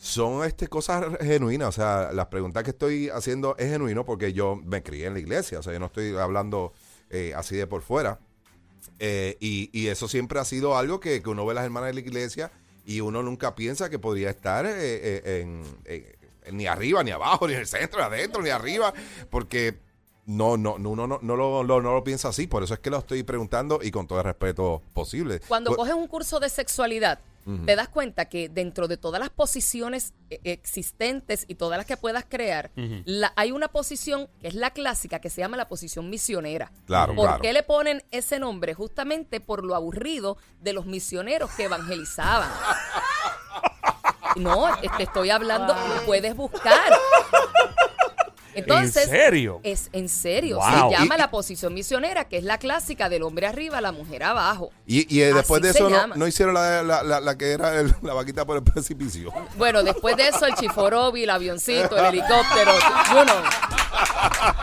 son 0.04 0.44
este, 0.44 0.68
cosas 0.68 1.18
genuinas, 1.22 1.70
o 1.70 1.72
sea, 1.72 2.12
las 2.12 2.26
preguntas 2.26 2.66
que 2.66 2.72
estoy 2.72 3.08
haciendo 3.08 3.56
es 3.58 3.72
genuino 3.72 4.04
porque 4.04 4.34
yo 4.34 4.58
me 4.58 4.84
crié 4.84 5.06
en 5.06 5.14
la 5.14 5.20
iglesia, 5.22 5.60
o 5.60 5.64
sea, 5.64 5.72
yo 5.72 5.80
no 5.80 5.86
estoy 5.86 6.14
hablando 6.18 6.74
eh, 7.10 7.32
así 7.38 7.56
de 7.56 7.68
por 7.68 7.84
fuera. 7.84 8.20
Eh, 9.00 9.38
y, 9.40 9.70
y 9.72 9.88
eso 9.88 10.10
siempre 10.10 10.42
ha 10.42 10.44
sido 10.44 10.78
algo 10.78 11.00
que, 11.00 11.22
que 11.22 11.30
uno 11.30 11.46
ve 11.46 11.54
las 11.54 11.64
hermanas 11.64 11.88
de 11.88 11.94
la 11.94 12.00
iglesia 12.02 12.52
y 12.86 13.00
uno 13.00 13.24
nunca 13.24 13.56
piensa 13.56 13.90
que 13.90 13.98
podría 13.98 14.30
estar 14.30 14.66
eh, 14.68 15.64
ni 16.52 16.68
arriba, 16.68 17.02
ni 17.02 17.12
abajo, 17.12 17.48
ni 17.48 17.54
en 17.54 17.62
el 17.62 17.68
centro, 17.68 18.02
ni 18.02 18.06
adentro, 18.06 18.42
ni 18.42 18.50
arriba, 18.50 18.94
porque 19.30 19.78
no, 20.26 20.56
no, 20.58 20.78
no, 20.80 20.90
uno 20.92 21.06
no, 21.08 21.20
no 21.22 21.36
lo, 21.36 21.64
lo- 21.64 21.82
no 21.82 21.94
lo 21.94 22.04
piensa 22.04 22.30
así. 22.30 22.48
Por 22.48 22.64
eso 22.64 22.74
es 22.74 22.80
que 22.80 22.90
lo 22.90 22.98
estoy 23.00 23.24
preguntando 23.24 23.80
y 23.82 23.92
con 23.92 24.08
todo 24.08 24.20
el 24.20 24.26
respeto 24.26 24.82
posible. 24.94 25.40
Cuando 25.48 25.70
Pues- 25.72 25.78
coges 25.78 25.94
un 25.94 26.08
curso 26.08 26.40
de 26.40 26.50
sexualidad, 26.50 27.20
te 27.66 27.76
das 27.76 27.90
cuenta 27.90 28.24
que 28.30 28.48
dentro 28.48 28.88
de 28.88 28.96
todas 28.96 29.20
las 29.20 29.30
posiciones 29.30 30.14
eh, 30.30 30.40
existentes 30.46 31.44
y 31.50 31.56
todas 31.56 31.78
las 31.78 31.86
que 31.86 31.98
puedas 31.98 32.24
crear, 32.24 32.72
la- 33.04 33.34
hay 33.36 33.52
una 33.52 33.68
posición 33.68 34.30
que 34.40 34.48
es 34.48 34.54
la 34.56 34.70
clásica 34.72 35.20
que 35.20 35.30
se 35.30 35.42
llama 35.42 35.58
la 35.58 35.68
posición 35.68 36.10
misionera. 36.10 36.72
Claro, 36.86 37.14
¿Por 37.16 37.26
claro. 37.28 37.42
qué 37.42 37.52
le 37.52 37.64
ponen 37.64 38.02
ese 38.12 38.40
nombre? 38.40 38.74
Justamente 38.74 39.42
por 39.42 39.66
lo 39.66 39.76
aburrido 39.76 40.38
de 40.62 40.72
los 40.72 40.86
misioneros 40.86 41.52
que 41.52 41.66
evangelizaban. 41.66 42.50
No, 44.36 44.66
te 44.98 45.04
estoy 45.04 45.30
hablando, 45.30 45.76
lo 45.76 46.06
puedes 46.08 46.36
buscar. 46.36 46.92
Entonces, 48.56 49.06
¿En 49.06 49.10
serio? 49.10 49.60
Es 49.64 49.90
en 49.94 50.10
serio. 50.10 50.58
Wow. 50.58 50.92
Se 50.92 50.98
llama 50.98 51.16
Y- 51.16 51.18
la 51.18 51.32
posición 51.32 51.74
misionera, 51.74 52.26
que 52.26 52.38
es 52.38 52.44
la 52.44 52.58
clásica 52.58 53.10
del 53.10 53.24
hombre 53.24 53.48
arriba, 53.48 53.82
la 53.82 53.92
mujer 53.92 54.24
abajo. 54.24 54.72
Y, 54.86 55.14
y, 55.14 55.22
eh, 55.22 55.34
después 55.34 55.62
Así 55.64 55.72
de 55.74 55.80
eso 55.80 55.90
no, 55.90 56.08
no 56.16 56.28
hicieron 56.28 56.54
la, 56.54 56.84
la, 56.84 57.04
la- 57.04 57.20
la 57.20 57.38
que 57.38 57.52
era 57.52 57.80
el- 57.80 57.94
la 58.02 58.14
vaquita 58.14 58.46
por 58.46 58.58
el 58.58 58.64
precipicio. 58.64 59.32
Bueno, 59.58 59.82
después 59.84 60.16
de 60.18 60.28
eso, 60.28 60.46
el 60.46 60.54
chiforobi, 60.56 61.24
el 61.24 61.30
avioncito, 61.30 61.98
el 61.98 62.06
helicóptero, 62.06 62.72
you 63.14 63.24
know. 63.24 63.44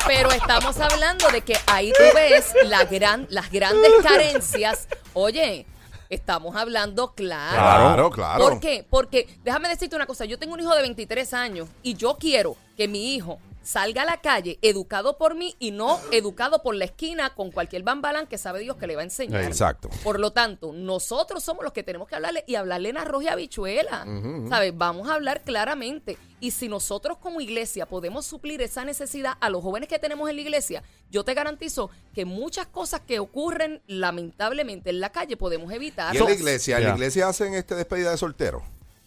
Pero 0.06 0.30
estamos 0.32 0.78
hablando 0.78 1.28
de 1.30 1.40
que 1.42 1.56
ahí 1.66 1.92
tú 1.92 2.02
ves 2.14 2.52
la 2.64 2.84
gran, 2.84 3.26
las 3.30 3.50
grandes 3.50 3.90
carencias. 4.02 4.88
Oye, 5.12 5.66
estamos 6.08 6.56
hablando 6.56 7.12
claro. 7.14 7.54
Claro, 7.56 8.10
claro. 8.10 8.44
¿Por 8.44 8.60
qué? 8.60 8.84
Porque, 8.88 9.28
déjame 9.44 9.68
decirte 9.68 9.94
una 9.96 10.06
cosa, 10.06 10.24
yo 10.24 10.38
tengo 10.38 10.54
un 10.54 10.60
hijo 10.60 10.74
de 10.74 10.82
23 10.82 11.32
años 11.34 11.68
y 11.82 11.94
yo 11.94 12.16
quiero 12.18 12.56
que 12.76 12.88
mi 12.88 13.14
hijo 13.14 13.38
salga 13.62 14.02
a 14.02 14.04
la 14.04 14.20
calle 14.20 14.58
educado 14.62 15.18
por 15.18 15.34
mí 15.34 15.54
y 15.58 15.70
no 15.70 16.00
educado 16.12 16.62
por 16.62 16.74
la 16.74 16.86
esquina 16.86 17.34
con 17.34 17.50
cualquier 17.50 17.82
bambalán 17.82 18.26
que 18.26 18.38
sabe 18.38 18.60
Dios 18.60 18.76
que 18.76 18.86
le 18.86 18.96
va 18.96 19.02
a 19.02 19.04
enseñar. 19.04 19.44
Exacto. 19.44 19.90
Por 20.02 20.18
lo 20.18 20.32
tanto, 20.32 20.72
nosotros 20.72 21.42
somos 21.44 21.64
los 21.64 21.72
que 21.72 21.82
tenemos 21.82 22.08
que 22.08 22.14
hablarle 22.14 22.44
y 22.46 22.54
hablarle 22.54 22.88
en 22.88 22.98
arroz 22.98 23.24
y 23.24 23.28
habichuela. 23.28 24.06
¿Sabes? 24.48 24.76
Vamos 24.76 25.08
a 25.08 25.14
hablar 25.14 25.42
claramente. 25.42 26.16
Y 26.40 26.52
si 26.52 26.68
nosotros 26.68 27.18
como 27.18 27.40
iglesia 27.40 27.86
podemos 27.86 28.24
suplir 28.24 28.62
esa 28.62 28.84
necesidad 28.84 29.34
a 29.40 29.50
los 29.50 29.62
jóvenes 29.62 29.88
que 29.88 29.98
tenemos 29.98 30.28
en 30.30 30.36
la 30.36 30.42
iglesia, 30.42 30.82
yo 31.10 31.22
te 31.24 31.34
garantizo 31.34 31.90
que 32.14 32.24
muchas 32.24 32.66
cosas 32.66 33.02
que 33.06 33.18
ocurren 33.18 33.82
lamentablemente 33.86 34.88
en 34.90 35.00
la 35.00 35.10
calle 35.10 35.36
podemos 35.36 35.70
evitar. 35.72 36.14
Y 36.14 36.18
en 36.18 36.24
la 36.24 36.32
iglesia, 36.32 36.78
en 36.78 36.84
la 36.84 36.94
iglesia 36.94 37.28
hacen 37.28 37.54
este 37.54 37.74
despedida 37.74 38.10
de 38.10 38.16
soltero. 38.16 38.62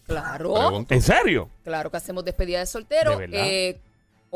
Claro. 0.06 0.54
Pregunto. 0.54 0.94
¿En 0.94 1.02
serio? 1.02 1.50
Claro 1.64 1.90
que 1.90 1.96
hacemos 1.96 2.24
despedida 2.24 2.60
de 2.60 2.66
soltero. 2.66 3.12
¿De 3.12 3.16
verdad? 3.26 3.40
eh, 3.46 3.80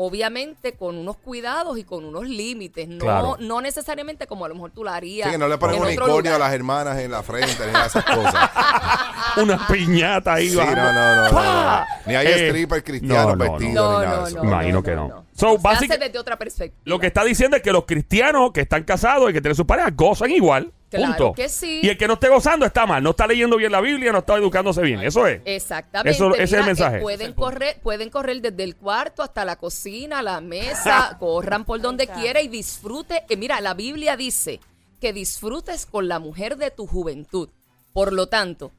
obviamente 0.01 0.73
con 0.77 0.97
unos 0.97 1.17
cuidados 1.17 1.77
y 1.77 1.83
con 1.83 2.05
unos 2.05 2.25
límites. 2.25 2.87
No, 2.87 2.99
Claro. 2.99 3.37
no 3.41 3.59
necesariamente 3.59 4.27
como 4.27 4.45
a 4.45 4.47
lo 4.47 4.55
mejor 4.55 4.71
tú 4.71 4.81
la 4.83 4.95
harías. 4.95 5.27
Sí, 5.27 5.33
que 5.33 5.37
no 5.37 5.49
le 5.49 5.57
ponen 5.57 5.75
en 5.75 5.81
un 5.81 5.87
unicornio 5.87 6.35
a 6.35 6.39
las 6.39 6.53
hermanas 6.53 6.97
en 6.99 7.11
la 7.11 7.21
frente, 7.21 7.57
ni 7.65 7.77
esas 7.79 8.05
cosas. 8.05 8.33
Una 9.37 9.67
piñata 9.67 10.35
ahí. 10.35 10.49
Sí, 10.49 10.55
no, 10.55 10.61
bajando. 10.61 10.83
no, 10.83 10.93
no, 10.93 11.31
no, 11.31 11.79
no. 11.79 11.85
Ni 12.05 12.15
hay 12.15 12.27
Eh, 12.27 12.47
strippers 12.49 12.83
cristianos 12.83 13.25
no, 13.25 13.35
no, 13.35 13.45
no. 13.45 13.51
vestidos 13.57 13.99
ni 13.99 14.05
nada 14.05 14.15
no, 14.17 14.23
de 14.23 14.29
eso. 14.31 14.37
no. 14.43 14.49
Imagino 14.49 14.83
que 14.83 14.95
no. 14.95 15.25
So, 15.39 15.51
Se 15.59 15.67
hace 15.67 15.87
básic- 15.87 15.99
desde 15.99 16.19
otra 16.19 16.37
perspectiva. 16.37 16.81
Lo 16.85 16.99
que 16.99 17.07
está 17.07 17.23
diciendo 17.23 17.57
es 17.57 17.63
que 17.63 17.71
los 17.71 17.85
cristianos 17.85 18.51
que 18.53 18.61
están 18.61 18.83
casados 18.83 19.29
y 19.29 19.33
que 19.33 19.41
tienen 19.41 19.55
sus 19.55 19.65
parejas 19.65 19.95
gozan 19.95 20.31
igual. 20.31 20.73
Claro 20.89 21.05
punto. 21.17 21.33
que 21.35 21.49
sí. 21.49 21.81
Y 21.83 21.89
el 21.89 21.97
que 21.99 22.07
no 22.07 22.13
esté 22.15 22.29
gozando 22.29 22.65
está 22.65 22.87
mal. 22.87 23.03
No 23.03 23.11
está 23.11 23.27
leyendo 23.27 23.57
bien 23.57 23.71
la 23.71 23.79
Biblia, 23.79 24.11
no 24.11 24.19
está 24.19 24.35
educándose 24.37 24.81
bien. 24.81 25.01
Eso 25.01 25.27
es. 25.27 25.39
Exactamente. 25.45 26.09
Eso- 26.15 26.33
ese 26.33 26.43
es 26.43 26.51
el 26.53 26.57
Mira, 26.59 26.65
mensaje. 26.65 26.97
eh, 26.97 27.01
pueden 27.01 27.33
correr, 27.33 27.79
pueden 27.83 28.09
correr 28.09 28.41
desde 28.41 28.63
el 28.63 28.75
cuarto 28.75 29.21
hasta 29.21 29.45
la 29.45 29.55
cocina, 29.57 30.23
la 30.23 30.41
mesa, 30.41 31.15
corran 31.19 31.63
por 31.63 31.79
donde 31.79 32.07
quiera 32.07 32.41
y 32.41 32.47
disfrute. 32.47 33.23
Eh, 33.29 33.37
mira, 33.37 33.61
la 33.61 33.75
Biblia 33.75 34.17
dice 34.17 34.59
que 34.99 35.13
disfrutes 35.13 35.85
con 35.85 36.07
la 36.07 36.17
mujer 36.17 36.57
de 36.57 36.71
tu 36.71 36.87
juventud. 36.87 37.49
Por 37.93 38.11
lo 38.11 38.27
tanto, 38.27 38.71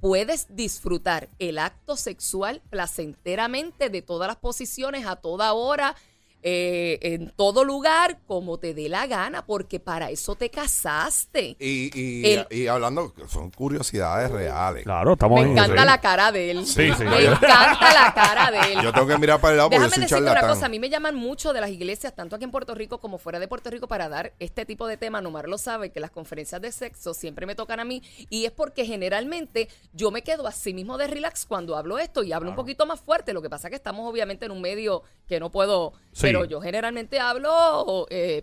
puedes 0.00 0.54
disfrutar 0.54 1.28
el 1.38 1.58
acto 1.58 1.96
sexual 1.96 2.62
placenteramente 2.70 3.90
de 3.90 4.02
todas 4.02 4.28
las 4.28 4.36
posiciones 4.36 5.06
a 5.06 5.16
toda 5.16 5.52
hora. 5.52 5.94
Eh, 6.42 6.98
en 7.02 7.30
todo 7.30 7.64
lugar, 7.64 8.18
como 8.26 8.58
te 8.58 8.74
dé 8.74 8.88
la 8.88 9.06
gana, 9.06 9.44
porque 9.46 9.80
para 9.80 10.10
eso 10.10 10.34
te 10.36 10.50
casaste. 10.50 11.56
Y, 11.58 11.90
y, 11.98 12.26
El- 12.32 12.46
y 12.50 12.66
hablando, 12.66 13.12
son 13.28 13.50
curiosidades 13.50 14.30
reales. 14.30 14.84
Claro, 14.84 15.12
estamos 15.12 15.40
Me 15.40 15.46
en- 15.46 15.52
encanta 15.52 15.84
la 15.84 16.00
cara 16.00 16.32
de 16.32 16.50
él. 16.50 16.66
Sí, 16.66 16.90
sí. 16.96 17.04
Me 17.04 17.24
encanta 17.24 17.92
la 17.92 18.12
cara 18.14 18.50
de 18.50 18.72
él. 18.72 18.80
Yo 18.82 18.92
tengo 18.92 19.06
que 19.06 19.18
mirar 19.18 19.40
para 19.40 19.52
el 19.52 19.56
lado 19.58 19.70
porque 19.70 19.78
Déjame 19.84 19.94
soy 19.94 20.02
decirte 20.02 20.22
una 20.22 20.30
charlatán. 20.32 20.54
cosa, 20.56 20.66
a 20.66 20.68
mí 20.68 20.78
me 20.78 20.88
llaman 20.88 21.14
mucho 21.14 21.52
de 21.52 21.60
las 21.60 21.70
iglesias, 21.70 22.14
tanto 22.14 22.36
aquí 22.36 22.44
en 22.44 22.50
Puerto 22.50 22.74
Rico 22.74 22.98
como 22.98 23.18
fuera 23.18 23.38
de 23.38 23.48
Puerto 23.48 23.70
Rico, 23.70 23.88
para 23.88 24.08
dar 24.08 24.32
este 24.38 24.64
tipo 24.64 24.86
de 24.86 24.96
tema. 24.96 25.20
Nomar 25.20 25.48
lo 25.48 25.58
sabe, 25.58 25.90
que 25.90 26.00
las 26.00 26.10
conferencias 26.10 26.60
de 26.60 26.72
sexo 26.72 27.14
siempre 27.14 27.46
me 27.46 27.54
tocan 27.54 27.80
a 27.80 27.84
mí. 27.84 28.02
Y 28.30 28.44
es 28.46 28.52
porque 28.52 28.84
generalmente 28.86 29.68
yo 29.92 30.10
me 30.10 30.22
quedo 30.22 30.46
así 30.46 30.72
mismo 30.74 30.96
de 30.98 31.06
relax 31.06 31.44
cuando 31.44 31.76
hablo 31.76 31.98
esto 31.98 32.22
y 32.22 32.32
hablo 32.32 32.50
un 32.50 32.56
poquito 32.56 32.86
más 32.86 33.00
fuerte. 33.00 33.32
Lo 33.32 33.42
que 33.42 33.50
pasa 33.50 33.68
es 33.68 33.70
que 33.70 33.76
estamos 33.76 34.08
obviamente 34.10 34.46
en 34.46 34.52
un 34.52 34.60
medio 34.60 35.02
que 35.26 35.38
no 35.40 35.50
puedo, 35.50 35.92
Sí. 36.12 36.29
Pero 36.32 36.44
yo 36.44 36.60
generalmente 36.60 37.18
hablo 37.20 38.06
eh, 38.10 38.42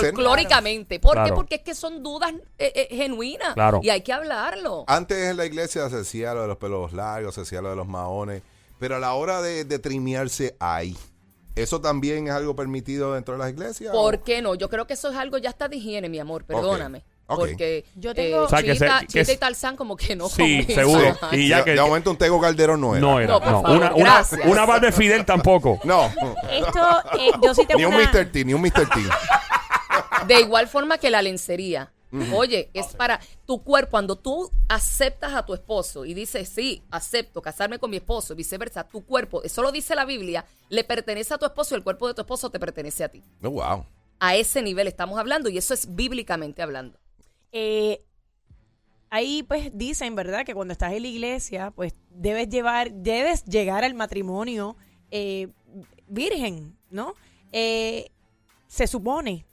ser. 0.00 0.10
folclóricamente. 0.10 1.00
¿Por 1.00 1.22
qué? 1.24 1.32
Porque 1.32 1.54
es 1.56 1.62
que 1.62 1.74
son 1.74 2.02
dudas 2.02 2.32
eh, 2.58 2.72
eh, 2.74 2.88
genuinas 2.96 3.54
Claro. 3.54 3.80
y 3.82 3.90
hay 3.90 4.02
que 4.02 4.12
hablarlo. 4.12 4.84
Antes 4.86 5.30
en 5.30 5.36
la 5.36 5.46
iglesia 5.46 5.88
se 5.90 5.96
decía 5.96 6.34
lo 6.34 6.42
de 6.42 6.48
los 6.48 6.56
pelos 6.56 6.92
largos, 6.92 7.34
se 7.34 7.42
decía 7.42 7.60
lo 7.62 7.70
de 7.70 7.76
los 7.76 7.86
maones, 7.88 8.42
pero 8.78 8.96
a 8.96 8.98
la 8.98 9.14
hora 9.14 9.42
de, 9.42 9.64
de 9.64 9.78
trimearse 9.78 10.56
hay. 10.60 10.96
¿Eso 11.54 11.80
también 11.80 12.28
es 12.28 12.34
algo 12.34 12.54
permitido 12.54 13.14
dentro 13.14 13.34
de 13.34 13.38
las 13.38 13.50
iglesias? 13.50 13.94
o- 13.94 13.98
¿Por 14.02 14.22
qué 14.22 14.42
no? 14.42 14.54
Yo 14.54 14.68
creo 14.68 14.86
que 14.86 14.92
eso 14.94 15.10
es 15.10 15.16
algo 15.16 15.38
ya 15.38 15.48
está 15.50 15.68
de 15.68 15.76
higiene, 15.76 16.08
mi 16.10 16.18
amor. 16.18 16.44
Perdóname. 16.44 17.02
Porque 17.26 17.84
Yo 17.96 18.14
tengo- 18.14 18.42
O 18.44 18.48
sea, 18.48 18.62
que 18.62 18.72
Chita, 18.74 19.00
se- 19.00 19.06
que 19.06 19.12
Chita 19.12 19.24
se- 19.24 19.32
y 19.32 19.36
Tarzán 19.36 19.74
como 19.76 19.96
que 19.96 20.14
no 20.14 20.28
Sí, 20.28 20.60
comen. 20.62 20.66
seguro. 20.76 21.18
Y 21.32 21.48
ya 21.48 21.58
de, 21.58 21.64
que- 21.64 21.70
de 21.72 21.80
momento 21.80 22.10
un 22.10 22.16
Tego 22.16 22.40
Calderón 22.40 22.80
no 22.80 22.92
era. 22.94 23.00
No 23.00 23.18
era. 23.20 23.32
No, 23.32 23.40
por 23.40 23.50
no. 23.50 23.62
favor, 23.62 23.76
una, 23.78 23.94
una, 23.94 24.24
una 24.44 24.66
Barbie 24.66 24.92
Fidel 24.92 25.24
tampoco. 25.24 25.80
No, 25.84 26.06
Esto, 26.50 27.02
eh, 27.18 27.30
yo 27.42 27.54
sí 27.54 27.66
tengo 27.66 27.78
ni 27.78 27.84
un 27.84 27.94
una... 27.94 28.04
Mr. 28.12 28.30
T, 28.30 28.44
ni 28.44 28.54
un 28.54 28.60
Mr. 28.62 28.88
T. 28.88 29.00
De 30.26 30.40
igual 30.40 30.68
forma 30.68 30.98
que 30.98 31.10
la 31.10 31.22
lencería. 31.22 31.92
Oye, 32.32 32.70
es 32.72 32.86
para 32.94 33.20
tu 33.44 33.62
cuerpo. 33.62 33.90
Cuando 33.90 34.16
tú 34.16 34.50
aceptas 34.68 35.34
a 35.34 35.44
tu 35.44 35.52
esposo 35.52 36.04
y 36.04 36.14
dices, 36.14 36.48
sí, 36.48 36.82
acepto 36.90 37.42
casarme 37.42 37.78
con 37.78 37.90
mi 37.90 37.96
esposo 37.98 38.32
y 38.32 38.36
viceversa, 38.36 38.84
tu 38.84 39.04
cuerpo, 39.04 39.42
eso 39.42 39.60
lo 39.62 39.70
dice 39.72 39.94
la 39.94 40.04
Biblia, 40.06 40.44
le 40.70 40.82
pertenece 40.84 41.34
a 41.34 41.38
tu 41.38 41.44
esposo 41.44 41.74
y 41.74 41.78
el 41.78 41.84
cuerpo 41.84 42.08
de 42.08 42.14
tu 42.14 42.22
esposo 42.22 42.48
te 42.50 42.58
pertenece 42.58 43.04
a 43.04 43.08
ti. 43.08 43.22
No, 43.40 43.50
wow. 43.50 43.84
A 44.18 44.34
ese 44.36 44.62
nivel 44.62 44.86
estamos 44.88 45.18
hablando 45.18 45.50
y 45.50 45.58
eso 45.58 45.74
es 45.74 45.94
bíblicamente 45.94 46.62
hablando. 46.62 46.98
Eh, 47.58 48.02
ahí 49.08 49.42
pues 49.42 49.70
dicen, 49.72 50.14
¿verdad? 50.14 50.44
Que 50.44 50.52
cuando 50.52 50.72
estás 50.72 50.92
en 50.92 51.00
la 51.02 51.08
iglesia, 51.08 51.70
pues 51.70 51.94
debes 52.10 52.50
llevar, 52.50 52.92
debes 52.92 53.44
llegar 53.44 53.82
al 53.82 53.94
matrimonio 53.94 54.76
eh, 55.10 55.48
virgen, 56.06 56.76
¿no? 56.90 57.14
Eh, 57.52 58.10
se 58.66 58.86
supone, 58.86 59.46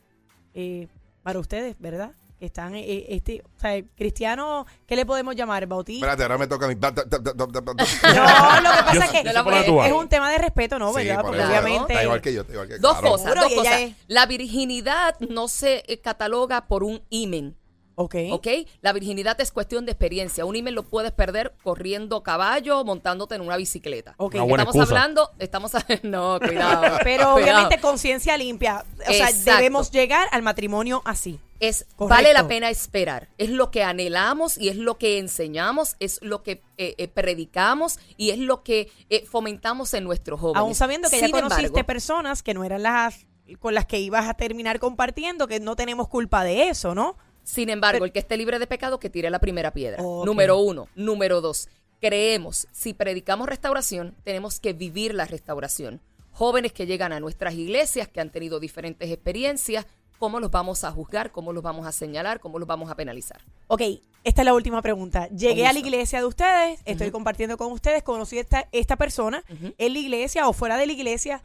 eh, 0.54 0.90
para 1.22 1.40
ustedes, 1.40 1.78
¿verdad? 1.80 2.12
Que 2.40 2.48
están, 2.48 2.76
eh, 2.76 3.06
este, 3.08 3.42
o 3.56 3.60
sea, 3.60 3.82
cristiano, 3.96 4.66
¿qué 4.86 4.98
le 4.98 5.06
podemos 5.06 5.34
llamar? 5.34 5.66
¿Bautista? 5.66 6.06
Espérate, 6.08 6.24
ahora 6.24 6.38
me 6.38 6.48
toca 6.48 6.66
a 6.66 6.70
mí. 6.70 6.76
No, 6.82 6.90
lo 6.90 8.70
que 8.70 8.84
pasa 8.84 8.94
Yo- 8.94 9.02
es 9.02 9.10
que 9.12 9.88
es 9.88 9.94
un 9.94 10.10
tema 10.10 10.30
de 10.30 10.40
respeto, 10.40 10.78
¿no? 10.78 10.90
Sí, 10.94 11.06
¿Verdad? 11.06 11.22
por 11.22 11.26
Porque 11.28 11.40
eso. 11.42 11.50
obviamente... 11.50 11.94
Está 11.94 12.04
igual 12.04 12.22
que 12.22 12.34
yo, 12.34 12.42
está 12.42 12.54
igual 12.54 12.68
que 12.68 12.80
Dos 12.80 12.98
claro. 13.00 13.12
cosas, 13.16 13.36
dos 13.36 13.54
cosas. 13.54 13.80
es- 13.80 13.96
La 14.08 14.26
virginidad 14.26 15.18
no 15.22 15.48
se 15.48 15.84
cataloga 16.04 16.68
por 16.68 16.84
un 16.84 17.02
imen. 17.10 17.56
Ok. 17.96 18.16
¿Ok? 18.32 18.48
La 18.82 18.94
virginidad 18.94 19.40
es 19.42 19.52
cuestión 19.52 19.86
de 19.86 19.92
experiencia. 19.92 20.46
Un 20.46 20.56
email 20.56 20.76
lo 20.76 20.84
puedes 20.84 21.12
perder 21.12 21.54
corriendo 21.64 22.24
caballo, 22.24 22.84
montándote 22.84 23.36
en 23.36 23.42
una 23.42 23.58
bicicleta. 23.58 24.16
Ok. 24.18 24.36
Una 24.36 24.44
buena 24.44 24.64
estamos 24.64 24.76
excusa. 24.76 25.02
hablando, 25.02 25.32
estamos 25.40 25.72
no, 26.04 26.40
cuidado. 26.40 26.98
Pero 27.04 27.34
cuidado. 27.34 27.36
obviamente 27.36 27.80
conciencia 27.80 28.38
limpia. 28.38 28.84
O 29.08 29.14
sea, 29.14 29.30
Exacto. 29.30 29.58
debemos 29.58 29.92
llegar 29.92 30.28
al 30.32 30.42
matrimonio 30.42 31.02
así. 31.06 31.40
es 31.60 31.86
Correcto. 31.96 32.08
vale 32.08 32.34
la 32.34 32.48
pena 32.48 32.70
esperar. 32.70 33.30
Es 33.38 33.50
lo 33.50 33.72
que 33.72 33.84
anhelamos 33.84 34.58
y 34.58 34.70
es 34.70 34.76
lo 34.76 34.98
que 34.98 35.18
enseñamos, 35.20 35.96
es 36.00 36.20
lo 36.22 36.44
que 36.44 36.64
eh, 36.78 36.96
eh, 36.98 37.08
predicamos 37.08 38.00
y 38.18 38.32
es 38.32 38.40
lo 38.40 38.64
que 38.64 38.92
eh, 39.10 39.26
fomentamos 39.26 39.94
en 39.94 40.04
nuestros 40.04 40.40
jóvenes. 40.40 40.60
Aún 40.62 40.76
sabiendo 40.76 41.10
que 41.10 41.20
ya 41.20 41.28
Sin 41.28 41.32
conociste 41.36 41.68
embargo, 41.68 41.86
personas 41.86 42.44
que 42.44 42.54
no 42.54 42.64
eran 42.64 42.84
las 42.84 43.26
con 43.60 43.74
las 43.74 43.86
que 43.86 44.00
ibas 44.00 44.28
a 44.30 44.34
terminar 44.36 44.80
compartiendo, 44.80 45.48
que 45.48 45.60
no 45.60 45.76
tenemos 45.76 46.08
culpa 46.08 46.44
de 46.46 46.70
eso, 46.70 46.96
¿no? 46.96 47.18
Sin 47.44 47.70
embargo, 47.70 48.06
el 48.06 48.12
que 48.12 48.20
esté 48.20 48.38
libre 48.38 48.60
de 48.60 48.68
pecado, 48.68 49.00
que 49.00 49.10
tire 49.10 49.30
la 49.30 49.40
primera 49.40 49.72
piedra. 49.72 50.02
Número 50.02 50.58
uno. 50.58 50.88
Número 50.96 51.42
dos. 51.42 51.68
Creemos, 52.00 52.68
si 52.72 52.94
predicamos 52.94 53.48
restauración, 53.48 54.16
tenemos 54.24 54.60
que 54.60 54.74
vivir 54.74 55.14
la 55.14 55.26
restauración. 55.26 56.02
Jóvenes 56.32 56.74
que 56.74 56.86
llegan 56.86 57.14
a 57.14 57.20
nuestras 57.20 57.54
iglesias, 57.54 58.08
que 58.08 58.20
han 58.20 58.30
tenido 58.30 58.60
diferentes 58.60 59.10
experiencias, 59.10 59.86
¿cómo 60.18 60.40
los 60.40 60.52
vamos 60.52 60.84
a 60.84 60.92
juzgar? 60.92 61.32
¿Cómo 61.32 61.54
los 61.54 61.64
vamos 61.64 61.86
a 61.86 61.92
señalar? 61.92 62.40
¿Cómo 62.40 62.60
los 62.60 62.68
vamos 62.68 62.90
a 62.90 62.96
penalizar? 62.96 63.42
Ok, 63.68 63.82
esta 64.24 64.42
es 64.42 64.46
la 64.46 64.54
última 64.54 64.82
pregunta. 64.82 65.28
Llegué 65.28 65.68
a 65.68 65.74
la 65.74 65.80
iglesia 65.80 66.20
de 66.20 66.26
ustedes, 66.26 66.80
estoy 66.86 67.12
compartiendo 67.12 67.58
con 67.58 67.72
ustedes, 67.72 68.04
conocí 68.04 68.40
esta, 68.40 68.68
esta 68.72 68.96
persona 68.96 69.44
en 69.78 69.94
la 69.94 70.00
iglesia 70.00 70.48
o 70.48 70.54
fuera 70.54 70.78
de 70.78 70.88
la 70.88 70.94
iglesia. 70.94 71.44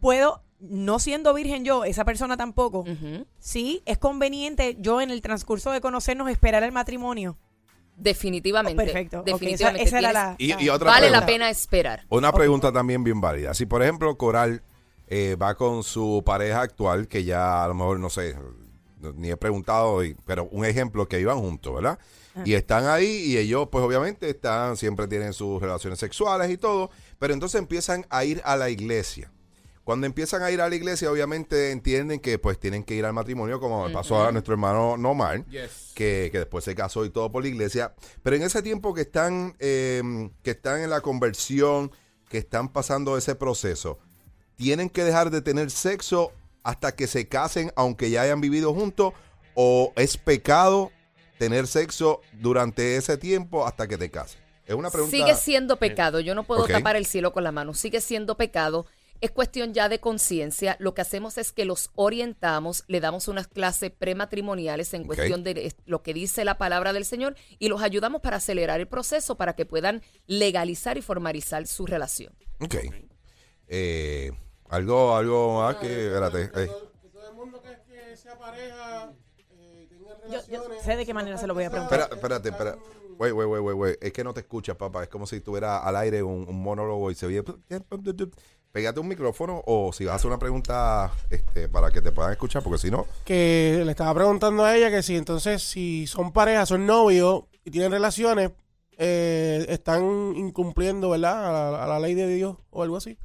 Puedo, 0.00 0.42
no 0.60 0.98
siendo 0.98 1.32
virgen 1.34 1.64
yo, 1.64 1.84
esa 1.84 2.04
persona 2.04 2.36
tampoco, 2.36 2.84
sí, 3.38 3.82
es 3.86 3.98
conveniente 3.98 4.76
yo 4.80 5.00
en 5.00 5.10
el 5.10 5.22
transcurso 5.22 5.70
de 5.70 5.80
conocernos 5.80 6.30
esperar 6.30 6.62
el 6.62 6.72
matrimonio. 6.72 7.36
Definitivamente. 7.96 8.80
Oh, 8.82 8.84
perfecto. 8.86 9.22
Definitivamente. 9.22 9.82
esa, 9.82 9.98
esa 9.98 9.98
era 9.98 10.12
la, 10.12 10.34
Y- 10.38 10.54
y 10.64 10.68
otra 10.70 10.90
vale 10.90 11.10
la 11.10 11.26
pena 11.26 11.50
esperar. 11.50 12.04
Una 12.08 12.32
pregunta 12.32 12.72
también 12.72 13.04
bien 13.04 13.20
válida. 13.20 13.52
Si, 13.54 13.66
por 13.66 13.82
ejemplo, 13.82 14.16
Coral 14.16 14.62
eh, 15.08 15.36
va 15.40 15.54
con 15.54 15.82
su 15.82 16.22
pareja 16.24 16.62
actual, 16.62 17.08
que 17.08 17.24
ya 17.24 17.64
a 17.64 17.68
lo 17.68 17.74
mejor, 17.74 17.98
no 18.00 18.08
sé, 18.08 18.36
ni 19.16 19.30
he 19.30 19.36
preguntado, 19.36 20.02
y- 20.04 20.14
pero 20.24 20.44
un 20.50 20.64
ejemplo 20.64 21.06
que 21.08 21.20
iban 21.20 21.38
juntos, 21.40 21.74
¿verdad? 21.74 21.98
Y 22.44 22.54
están 22.54 22.86
ahí 22.86 23.06
y 23.26 23.36
ellos, 23.38 23.68
pues 23.72 23.84
obviamente, 23.84 24.30
están, 24.30 24.76
siempre 24.76 25.08
tienen 25.08 25.32
sus 25.32 25.60
relaciones 25.60 25.98
sexuales 25.98 26.48
y 26.50 26.56
todo, 26.56 26.90
pero 27.18 27.34
entonces 27.34 27.58
empiezan 27.58 28.06
a 28.08 28.24
ir 28.24 28.40
a 28.44 28.56
la 28.56 28.70
iglesia. 28.70 29.30
Cuando 29.84 30.06
empiezan 30.06 30.42
a 30.42 30.50
ir 30.50 30.60
a 30.60 30.68
la 30.68 30.74
iglesia, 30.74 31.10
obviamente 31.10 31.70
entienden 31.72 32.20
que 32.20 32.38
pues 32.38 32.58
tienen 32.58 32.84
que 32.84 32.94
ir 32.94 33.04
al 33.04 33.12
matrimonio, 33.12 33.58
como 33.58 33.90
pasó 33.92 34.22
a 34.24 34.30
nuestro 34.30 34.52
hermano 34.54 34.96
Nomar 34.96 35.44
Yes. 35.46 35.92
que, 35.94 36.28
que 36.30 36.38
después 36.38 36.64
se 36.64 36.74
casó 36.74 37.04
y 37.04 37.10
todo 37.10 37.32
por 37.32 37.42
la 37.42 37.48
iglesia. 37.48 37.94
Pero 38.22 38.36
en 38.36 38.42
ese 38.42 38.62
tiempo 38.62 38.94
que 38.94 39.00
están, 39.00 39.56
eh, 39.58 40.30
que 40.42 40.50
están 40.52 40.80
en 40.80 40.90
la 40.90 41.00
conversión, 41.00 41.90
que 42.28 42.38
están 42.38 42.68
pasando 42.68 43.16
ese 43.16 43.34
proceso, 43.34 43.98
tienen 44.54 44.90
que 44.90 45.02
dejar 45.02 45.30
de 45.30 45.40
tener 45.40 45.70
sexo 45.70 46.32
hasta 46.62 46.94
que 46.94 47.06
se 47.06 47.26
casen, 47.26 47.72
aunque 47.74 48.10
ya 48.10 48.22
hayan 48.22 48.40
vivido 48.40 48.74
juntos, 48.74 49.14
o 49.54 49.92
es 49.96 50.18
pecado 50.18 50.92
tener 51.38 51.66
sexo 51.66 52.20
durante 52.34 52.96
ese 52.96 53.16
tiempo 53.16 53.66
hasta 53.66 53.88
que 53.88 53.96
te 53.96 54.10
cases. 54.10 54.38
Es 54.66 54.74
una 54.74 54.90
pregunta. 54.90 55.16
Sigue 55.16 55.34
siendo 55.34 55.78
pecado. 55.78 56.20
Yo 56.20 56.34
no 56.34 56.44
puedo 56.44 56.66
tapar 56.68 56.94
el 56.94 57.06
cielo 57.06 57.32
con 57.32 57.42
la 57.42 57.50
mano. 57.50 57.74
Sigue 57.74 58.00
siendo 58.00 58.36
pecado. 58.36 58.86
Es 59.20 59.30
cuestión 59.30 59.74
ya 59.74 59.88
de 59.90 60.00
conciencia. 60.00 60.76
Lo 60.78 60.94
que 60.94 61.02
hacemos 61.02 61.36
es 61.38 61.52
que 61.52 61.64
los 61.66 61.90
orientamos, 61.94 62.84
le 62.86 63.00
damos 63.00 63.28
unas 63.28 63.48
clases 63.48 63.90
prematrimoniales 63.90 64.94
en 64.94 65.04
cuestión 65.04 65.44
de 65.44 65.74
lo 65.84 66.02
que 66.02 66.14
dice 66.14 66.44
la 66.44 66.56
palabra 66.56 66.92
del 66.94 67.04
Señor 67.04 67.34
y 67.58 67.68
los 67.68 67.82
ayudamos 67.82 68.22
para 68.22 68.36
acelerar 68.38 68.80
el 68.80 68.88
proceso 68.88 69.36
para 69.36 69.54
que 69.54 69.66
puedan 69.66 70.02
legalizar 70.26 70.96
y 70.96 71.02
formalizar 71.02 71.66
su 71.66 71.84
relación. 71.86 72.34
Ok. 72.60 72.76
Eh, 73.68 74.32
algo, 74.68 75.14
algo 75.16 75.60
más 75.62 75.76
que. 75.76 76.06
Espérate. 76.06 76.42
eh. 76.62 76.70
todo 77.12 77.28
el 77.28 77.34
mundo 77.34 77.62
que, 77.62 77.76
que 77.92 78.16
sea 78.16 78.38
pareja, 78.38 79.12
eh, 79.50 79.86
tenga 79.88 80.14
Yo, 80.24 80.30
yo 80.30 80.38
relaciones. 80.62 80.82
sé 80.84 80.96
de 80.96 81.06
qué 81.06 81.14
manera 81.14 81.36
se 81.38 81.46
lo 81.46 81.54
voy 81.54 81.64
a 81.64 81.70
preguntar. 81.70 82.00
Espera, 82.00 82.14
espérate, 82.16 82.48
espera. 82.48 82.78
Wait, 83.18 83.34
wait, 83.34 83.48
wait, 83.48 83.62
wait, 83.62 83.76
wait. 83.76 83.98
Es 84.02 84.12
que 84.14 84.24
no 84.24 84.32
te 84.32 84.40
escuchas, 84.40 84.76
papá. 84.76 85.02
Es 85.02 85.08
como 85.10 85.26
si 85.26 85.36
estuviera 85.36 85.78
al 85.78 85.94
aire 85.96 86.22
un, 86.22 86.48
un 86.48 86.62
monólogo 86.62 87.10
y 87.10 87.14
se 87.14 87.26
oye. 87.26 87.44
Pégate 88.72 89.00
un 89.00 89.08
micrófono 89.08 89.62
o 89.66 89.92
si 89.92 90.04
vas 90.04 90.12
a 90.12 90.16
hacer 90.16 90.28
una 90.28 90.38
pregunta 90.38 91.10
este, 91.28 91.68
para 91.68 91.90
que 91.90 92.00
te 92.00 92.12
puedan 92.12 92.30
escuchar, 92.30 92.62
porque 92.62 92.78
si 92.78 92.90
no. 92.90 93.06
Que 93.24 93.82
le 93.84 93.90
estaba 93.90 94.14
preguntando 94.14 94.64
a 94.64 94.76
ella 94.76 94.90
que 94.90 95.02
si 95.02 95.16
entonces, 95.16 95.62
si 95.62 96.06
son 96.06 96.32
parejas, 96.32 96.68
son 96.68 96.86
novios 96.86 97.44
y 97.64 97.72
tienen 97.72 97.90
relaciones, 97.90 98.52
eh, 98.96 99.66
están 99.68 100.34
incumpliendo, 100.36 101.10
¿verdad? 101.10 101.48
A 101.48 101.70
la, 101.72 101.84
a 101.84 101.86
la 101.88 101.98
ley 101.98 102.14
de 102.14 102.28
Dios 102.28 102.58
o 102.70 102.82
algo 102.84 102.96
así. 102.96 103.18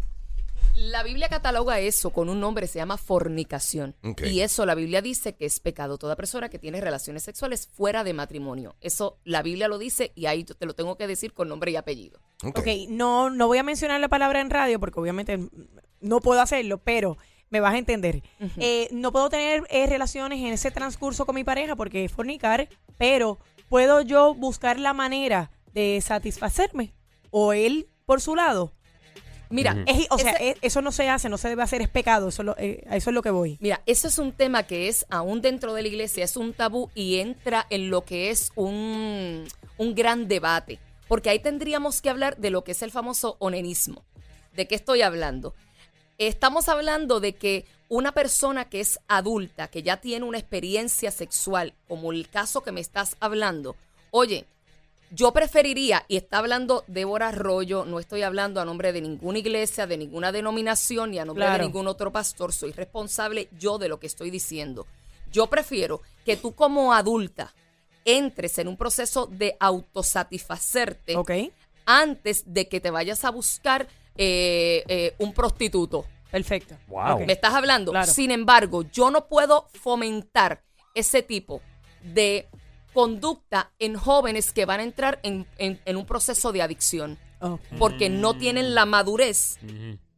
La 0.75 1.03
Biblia 1.03 1.29
cataloga 1.29 1.79
eso 1.79 2.11
con 2.11 2.29
un 2.29 2.41
nombre, 2.41 2.67
se 2.67 2.79
llama 2.79 2.97
fornicación. 2.97 3.95
Y 4.25 4.41
eso 4.41 4.65
la 4.65 4.75
Biblia 4.75 5.01
dice 5.01 5.35
que 5.35 5.45
es 5.45 5.59
pecado 5.59 5.97
toda 5.97 6.15
persona 6.15 6.49
que 6.49 6.59
tiene 6.59 6.81
relaciones 6.81 7.23
sexuales 7.23 7.67
fuera 7.67 8.03
de 8.03 8.13
matrimonio. 8.13 8.75
Eso 8.81 9.17
la 9.23 9.41
Biblia 9.41 9.69
lo 9.69 9.77
dice 9.77 10.11
y 10.15 10.25
ahí 10.25 10.43
te 10.43 10.65
lo 10.65 10.75
tengo 10.75 10.97
que 10.97 11.07
decir 11.07 11.33
con 11.33 11.47
nombre 11.47 11.71
y 11.71 11.77
apellido. 11.77 12.19
Ok. 12.43 12.59
Ok, 12.59 12.67
no, 12.89 13.29
no 13.29 13.47
voy 13.47 13.57
a 13.57 13.63
mencionar 13.63 14.01
la 14.01 14.09
palabra 14.09 14.41
en 14.41 14.49
radio 14.49 14.79
porque 14.79 14.99
obviamente 14.99 15.49
no 16.01 16.19
puedo 16.19 16.41
hacerlo, 16.41 16.77
pero 16.79 17.17
me 17.49 17.61
vas 17.61 17.73
a 17.73 17.77
entender. 17.77 18.21
Eh, 18.57 18.89
no 18.91 19.11
puedo 19.11 19.29
tener 19.29 19.63
eh, 19.69 19.87
relaciones 19.87 20.39
en 20.39 20.47
ese 20.47 20.71
transcurso 20.71 21.25
con 21.25 21.35
mi 21.35 21.45
pareja 21.45 21.75
porque 21.75 22.03
es 22.03 22.11
fornicar, 22.11 22.67
pero 22.97 23.39
puedo 23.69 24.01
yo 24.01 24.33
buscar 24.33 24.79
la 24.79 24.93
manera 24.93 25.51
de 25.73 26.01
satisfacerme 26.01 26.93
o 27.31 27.53
él 27.53 27.87
por 28.05 28.19
su 28.19 28.35
lado. 28.35 28.73
Mira, 29.49 29.83
Es- 29.85 30.07
o 30.09 30.17
sea, 30.17 30.31
ese- 30.31 30.49
es- 30.51 30.57
eso 30.61 30.81
no 30.81 30.91
se 30.91 31.09
hace, 31.09 31.29
no 31.29 31.37
se 31.37 31.49
debe 31.49 31.63
hacer, 31.63 31.81
es 31.81 31.89
pecado, 31.89 32.29
eso, 32.29 32.41
es 32.41 32.45
lo- 32.45 32.57
eh, 32.57 32.83
a 32.89 32.95
eso 32.97 33.09
es 33.09 33.13
lo 33.13 33.21
que 33.21 33.29
voy. 33.31 33.57
Mira, 33.61 33.81
eso 33.85 34.07
es 34.07 34.17
un 34.17 34.31
tema 34.31 34.63
que 34.63 34.87
es 34.87 35.05
aún 35.09 35.41
dentro 35.41 35.73
de 35.73 35.81
la 35.83 35.87
iglesia, 35.87 36.23
es 36.23 36.35
un 36.37 36.53
tabú 36.53 36.89
y 36.95 37.19
entra 37.19 37.65
en 37.69 37.89
lo 37.89 38.03
que 38.05 38.29
es 38.31 38.51
un, 38.55 39.45
un 39.77 39.95
gran 39.95 40.27
debate. 40.27 40.79
Porque 41.07 41.29
ahí 41.29 41.39
tendríamos 41.39 42.01
que 42.01 42.09
hablar 42.09 42.37
de 42.37 42.49
lo 42.49 42.63
que 42.63 42.71
es 42.71 42.81
el 42.81 42.89
famoso 42.91 43.35
onenismo. 43.39 44.03
¿De 44.55 44.67
qué 44.67 44.73
estoy 44.75 45.01
hablando? 45.03 45.53
Estamos 46.17 46.69
hablando 46.69 47.19
de 47.19 47.33
que 47.35 47.65
una 47.89 48.13
persona 48.13 48.65
que 48.69 48.79
es 48.79 48.99
adulta, 49.07 49.67
que 49.67 49.83
ya 49.83 49.97
tiene 49.97 50.25
una 50.25 50.39
experiencia 50.39 51.11
sexual, 51.11 51.73
como 51.87 52.11
el 52.11 52.27
caso 52.29 52.61
que 52.63 52.71
me 52.71 52.81
estás 52.81 53.17
hablando, 53.19 53.75
oye, 54.11 54.45
yo 55.11 55.31
preferiría, 55.31 56.03
y 56.07 56.17
está 56.17 56.39
hablando 56.39 56.83
Débora 56.87 57.29
Arroyo, 57.29 57.85
no 57.85 57.99
estoy 57.99 58.23
hablando 58.23 58.59
a 58.59 58.65
nombre 58.65 58.91
de 58.91 59.01
ninguna 59.01 59.39
iglesia, 59.39 59.87
de 59.87 59.97
ninguna 59.97 60.31
denominación, 60.31 61.11
ni 61.11 61.19
a 61.19 61.25
nombre 61.25 61.45
Claro. 61.45 61.59
de 61.59 61.67
ningún 61.67 61.87
otro 61.87 62.11
pastor, 62.11 62.51
soy 62.53 62.71
responsable 62.71 63.47
yo 63.57 63.77
de 63.77 63.87
lo 63.89 63.99
que 63.99 64.07
estoy 64.07 64.29
diciendo. 64.29 64.87
Yo 65.31 65.47
prefiero 65.47 66.01
que 66.25 66.37
tú 66.37 66.53
como 66.53 66.93
adulta 66.93 67.53
entres 68.03 68.57
en 68.59 68.67
un 68.67 68.77
proceso 68.77 69.27
de 69.27 69.57
autosatisfacerte 69.59 71.15
¿Ok? 71.15 71.31
antes 71.85 72.43
de 72.45 72.67
que 72.67 72.79
te 72.79 72.91
vayas 72.91 73.25
a 73.25 73.31
buscar 73.31 73.87
eh, 74.17 74.83
eh, 74.87 75.13
un 75.19 75.33
prostituto. 75.33 76.05
Perfecto. 76.31 76.75
Wow. 76.87 77.25
¿Me 77.25 77.33
estás 77.33 77.53
hablando? 77.53 77.91
Claro. 77.91 78.11
Sin 78.11 78.31
embargo, 78.31 78.83
yo 78.91 79.11
no 79.11 79.27
puedo 79.27 79.67
fomentar 79.73 80.63
ese 80.93 81.21
tipo 81.21 81.61
de 82.01 82.47
conducta 82.95 83.71
en 83.77 83.95
jóvenes 83.95 84.51
que 84.53 84.65
van 84.65 84.79
a 84.79 84.83
entrar 84.83 85.19
en, 85.21 85.45
en- 85.59 85.79
en 85.85 85.97
un 85.97 86.05
proceso 86.07 86.51
de 86.51 86.61
adicción 86.63 87.19
porque 87.77 88.09
no 88.09 88.35
tienen 88.37 88.73
la 88.73 88.85
madurez. 88.85 89.59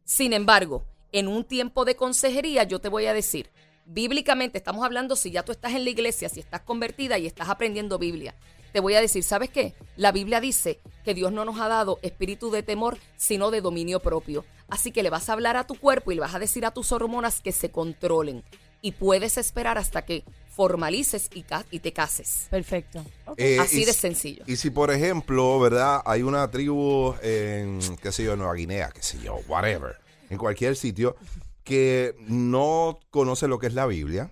Sin 0.04 0.32
embargo, 0.32 0.84
en 1.12 1.28
un 1.28 1.44
tiempo 1.44 1.84
de 1.84 1.96
consejería, 1.96 2.62
yo 2.62 2.78
te 2.80 2.88
voy 2.88 3.04
a 3.06 3.12
decir, 3.12 3.50
bíblicamente 3.84 4.56
estamos 4.58 4.84
hablando 4.84 5.16
si 5.16 5.30
ya 5.30 5.42
tú 5.44 5.52
estás 5.52 5.72
en 5.74 5.84
la 5.84 5.90
iglesia, 5.90 6.28
si 6.30 6.40
estás 6.40 6.62
convertida 6.62 7.18
y 7.18 7.26
estás 7.26 7.48
aprendiendo 7.50 7.98
Biblia. 7.98 8.34
Te 8.72 8.80
voy 8.80 8.94
a 8.94 9.00
decir, 9.00 9.22
¿sabes 9.24 9.50
qué? 9.50 9.74
La 9.96 10.12
Biblia 10.12 10.40
dice 10.40 10.78
que 11.04 11.14
Dios 11.14 11.32
no 11.32 11.44
nos 11.44 11.58
ha 11.58 11.68
dado 11.68 11.98
espíritu 12.02 12.50
de 12.50 12.62
temor, 12.62 12.98
sino 13.16 13.50
de 13.50 13.60
dominio 13.60 14.00
propio. 14.00 14.44
Así 14.68 14.92
que 14.92 15.02
le 15.02 15.10
vas 15.10 15.28
a 15.28 15.32
hablar 15.32 15.56
a 15.56 15.66
tu 15.66 15.74
cuerpo 15.74 16.12
y 16.12 16.14
le 16.14 16.20
vas 16.20 16.34
a 16.34 16.38
decir 16.38 16.64
a 16.66 16.70
tus 16.70 16.92
hormonas 16.92 17.40
que 17.40 17.52
se 17.52 17.70
controlen. 17.70 18.44
Y 18.80 18.92
puedes 18.92 19.38
esperar 19.38 19.76
hasta 19.78 20.02
que 20.02 20.24
formalices 20.54 21.30
y, 21.34 21.42
ca- 21.42 21.64
y 21.70 21.80
te 21.80 21.92
cases. 21.92 22.46
Perfecto. 22.50 23.04
Eh, 23.36 23.58
Así 23.60 23.84
de 23.84 23.92
si- 23.92 24.00
sencillo. 24.00 24.44
Y 24.46 24.56
si, 24.56 24.70
por 24.70 24.90
ejemplo, 24.90 25.58
¿verdad? 25.60 26.00
Hay 26.04 26.22
una 26.22 26.50
tribu 26.50 27.14
en, 27.22 27.78
qué 28.02 28.10
sé 28.12 28.24
yo, 28.24 28.36
Nueva 28.36 28.54
Guinea, 28.54 28.90
qué 28.94 29.02
sé 29.02 29.18
yo, 29.20 29.36
whatever, 29.48 29.96
en 30.30 30.38
cualquier 30.38 30.76
sitio, 30.76 31.16
que 31.64 32.14
no 32.26 32.98
conoce 33.10 33.46
lo 33.48 33.58
que 33.58 33.66
es 33.68 33.74
la 33.74 33.86
Biblia, 33.86 34.30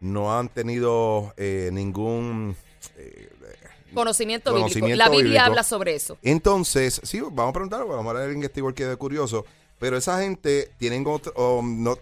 no 0.00 0.36
han 0.38 0.48
tenido 0.48 1.32
eh, 1.36 1.70
ningún... 1.72 2.56
eh, 2.96 3.30
Conocimiento, 3.94 4.52
bíblico. 4.54 4.86
La 4.88 5.08
Biblia 5.08 5.22
bíblico. 5.22 5.44
habla 5.44 5.62
sobre 5.62 5.94
eso. 5.94 6.18
entonces, 6.22 7.00
sí, 7.04 7.20
vamos 7.20 7.50
a 7.50 7.52
preguntar, 7.52 7.86
vamos 7.86 8.10
a 8.10 8.12
ver 8.12 8.22
a 8.22 8.24
alguien 8.24 8.40
que 8.40 8.46
esté 8.48 8.58
igual 8.60 8.74
que 8.74 8.84
de 8.86 8.96
curioso, 8.96 9.44
pero 9.84 9.98
esa 9.98 10.22
gente 10.22 10.70
tienen 10.78 11.04
otro, 11.06 11.34
o 11.36 11.60
no, 11.62 11.98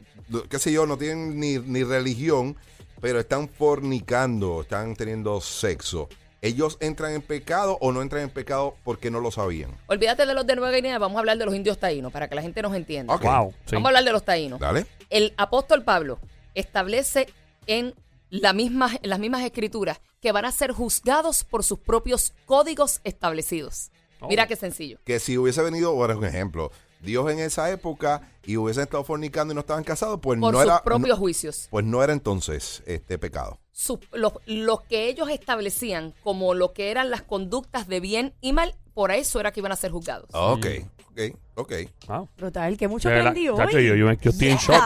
qué 0.48 0.60
sé 0.60 0.70
yo, 0.70 0.86
no 0.86 0.96
tienen 0.96 1.40
ni, 1.40 1.58
ni 1.58 1.82
religión, 1.82 2.56
pero 3.00 3.18
están 3.18 3.48
fornicando, 3.48 4.60
están 4.60 4.94
teniendo 4.94 5.40
sexo. 5.40 6.08
¿Ellos 6.42 6.78
entran 6.78 7.12
en 7.12 7.22
pecado 7.22 7.78
o 7.80 7.90
no 7.90 8.00
entran 8.00 8.22
en 8.22 8.30
pecado 8.30 8.76
porque 8.84 9.10
no 9.10 9.18
lo 9.18 9.32
sabían? 9.32 9.76
Olvídate 9.88 10.26
de 10.26 10.32
los 10.32 10.46
de 10.46 10.54
Nueva 10.54 10.70
Guinea, 10.70 10.96
vamos 11.00 11.16
a 11.16 11.18
hablar 11.18 11.38
de 11.38 11.44
los 11.44 11.56
indios 11.56 11.76
taínos 11.76 12.12
para 12.12 12.28
que 12.28 12.36
la 12.36 12.42
gente 12.42 12.62
nos 12.62 12.72
entienda. 12.72 13.16
Wow. 13.16 13.52
sí. 13.66 13.74
Vamos 13.74 13.86
a 13.86 13.88
hablar 13.88 14.04
de 14.04 14.12
los 14.12 14.24
taínos. 14.24 14.60
Dale. 14.60 14.86
El 15.10 15.34
apóstol 15.36 15.82
Pablo 15.82 16.20
establece 16.54 17.26
en, 17.66 17.96
la 18.30 18.52
misma, 18.52 18.92
en 19.02 19.10
las 19.10 19.18
mismas 19.18 19.42
escrituras 19.42 20.00
que 20.20 20.30
van 20.30 20.44
a 20.44 20.52
ser 20.52 20.70
juzgados 20.70 21.42
por 21.42 21.64
sus 21.64 21.80
propios 21.80 22.32
códigos 22.46 23.00
establecidos. 23.02 23.90
Oh. 24.20 24.28
Mira 24.28 24.46
qué 24.46 24.54
sencillo. 24.54 25.00
Que 25.04 25.18
si 25.18 25.36
hubiese 25.36 25.62
venido, 25.62 25.90
ahora 25.90 26.12
es 26.12 26.20
un 26.20 26.26
ejemplo, 26.26 26.70
Dios 27.02 27.30
en 27.30 27.40
esa 27.40 27.70
época 27.70 28.32
y 28.44 28.56
hubiesen 28.56 28.84
estado 28.84 29.04
fornicando 29.04 29.52
y 29.52 29.54
no 29.54 29.60
estaban 29.60 29.84
casados, 29.84 30.20
pues 30.22 30.38
Por 30.40 30.52
no 30.52 30.58
sus 30.58 30.66
era... 30.66 30.82
propios 30.82 31.08
no- 31.10 31.16
juicios. 31.16 31.68
pues 31.70 31.84
no 31.84 32.02
era 32.02 32.12
entonces 32.12 32.82
este 32.86 33.18
pecado. 33.18 33.58
Sus- 33.72 33.98
los, 34.12 34.32
los 34.46 34.82
que 34.82 35.08
ellos 35.08 35.28
establecían 35.30 36.14
como 36.22 36.54
lo 36.54 36.72
que 36.72 36.90
eran 36.90 37.10
las 37.10 37.22
conductas 37.22 37.88
de 37.88 38.00
bien 38.00 38.34
y 38.40 38.52
mal, 38.52 38.74
por 38.94 39.10
eso 39.10 39.40
era 39.40 39.52
que 39.52 39.60
iban 39.60 39.72
a 39.72 39.76
ser 39.76 39.90
juzgados. 39.90 40.28
Ok, 40.32 40.66
ok, 41.12 41.36
ok. 41.54 41.72
Wow. 42.08 42.28
Brutal, 42.36 42.76
que 42.76 42.88
mucho 42.88 43.08
aprendí 43.08 43.48
hoy. 43.48 43.56
chacho, 43.56 43.78
yo, 43.80 43.94
yo, 43.94 44.12
yo 44.12 44.30
estoy 44.30 44.48
en 44.48 44.56
shock. 44.58 44.82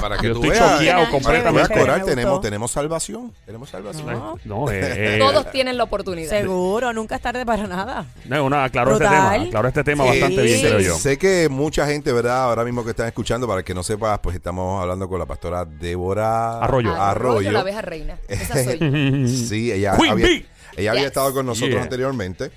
Para 0.00 0.18
que 0.18 0.26
Yo 0.28 0.34
tú 0.34 0.42
estoy 0.44 0.50
veas, 0.50 0.72
choqueado 0.72 0.98
para 1.00 1.06
que 1.06 1.10
completamente. 1.12 1.68
veas, 1.74 1.80
Coral, 1.84 2.00
Me 2.00 2.04
tenemos, 2.06 2.30
gustó. 2.32 2.42
tenemos 2.42 2.70
salvación. 2.70 3.32
Tenemos 3.46 3.70
salvación. 3.70 4.06
No. 4.06 4.38
No, 4.44 4.70
eh, 4.70 4.80
eh, 5.16 5.18
Todos 5.18 5.50
tienen 5.50 5.76
la 5.78 5.84
oportunidad. 5.84 6.28
Seguro, 6.30 6.92
nunca 6.92 7.16
es 7.16 7.22
tarde 7.22 7.44
para 7.46 7.66
nada. 7.66 8.06
no, 8.26 8.44
una, 8.44 8.64
aclaró 8.64 8.92
este 8.92 9.04
Brutal. 9.04 9.32
tema. 9.32 9.46
Aclaró 9.48 9.68
este 9.68 9.84
tema 9.84 10.04
Eh, 10.04 10.08
bastante 10.08 10.42
bien, 10.42 10.58
sí. 10.60 10.66
creo 10.66 10.80
yo. 10.80 10.94
Sé 10.96 11.16
que 11.18 11.48
mucha 11.48 11.86
gente, 11.86 12.12
¿verdad? 12.12 12.44
Ahora 12.44 12.64
mismo 12.64 12.84
que 12.84 12.90
están 12.90 13.06
escuchando, 13.06 13.46
para 13.46 13.60
el 13.60 13.64
que 13.64 13.74
no 13.74 13.82
sepas, 13.82 14.18
pues 14.20 14.36
estamos 14.36 14.82
hablando 14.82 15.08
con 15.08 15.18
la 15.18 15.26
pastora 15.26 15.64
Débora 15.64 16.58
Arroyo. 16.58 16.94
Arroyo. 16.94 17.50
la 17.50 17.60
abeja 17.60 17.80
reina. 17.82 18.18
Esa 18.28 18.62
soy 18.62 18.78
yo. 18.78 19.28
Sí, 19.48 19.72
ella 19.72 19.96
Queen 19.96 20.12
había, 20.12 20.26
Bee. 20.26 20.46
ella 20.76 20.90
había 20.90 21.02
Yes. 21.02 21.08
estado 21.08 21.32
con 21.32 21.46
nosotros 21.46 21.70
Yeah. 21.74 21.82
anteriormente. 21.82 22.50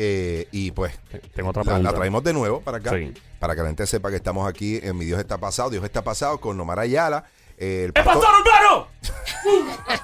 Eh, 0.00 0.46
y 0.52 0.70
pues 0.70 0.96
Tengo 1.34 1.50
otra 1.50 1.62
la, 1.62 1.64
pregunta. 1.64 1.90
la 1.90 1.96
traemos 1.96 2.22
de 2.22 2.32
nuevo 2.32 2.60
para 2.60 2.78
acá. 2.78 2.92
Sí. 2.92 3.12
Para 3.40 3.54
que 3.56 3.62
la 3.62 3.66
gente 3.66 3.84
sepa 3.86 4.10
que 4.10 4.16
estamos 4.16 4.48
aquí 4.48 4.78
en 4.82 4.96
Mi 4.96 5.04
Dios 5.04 5.18
está 5.18 5.38
pasado. 5.38 5.70
Dios 5.70 5.82
está 5.84 6.02
pasado 6.02 6.38
con 6.40 6.56
Nomar 6.56 6.78
Ayala. 6.78 7.24
eh, 7.58 7.80
el 7.80 7.86
¡El 7.86 7.92
pastor- 8.04 8.22
pastor 8.22 8.40
urbano! 8.40 8.88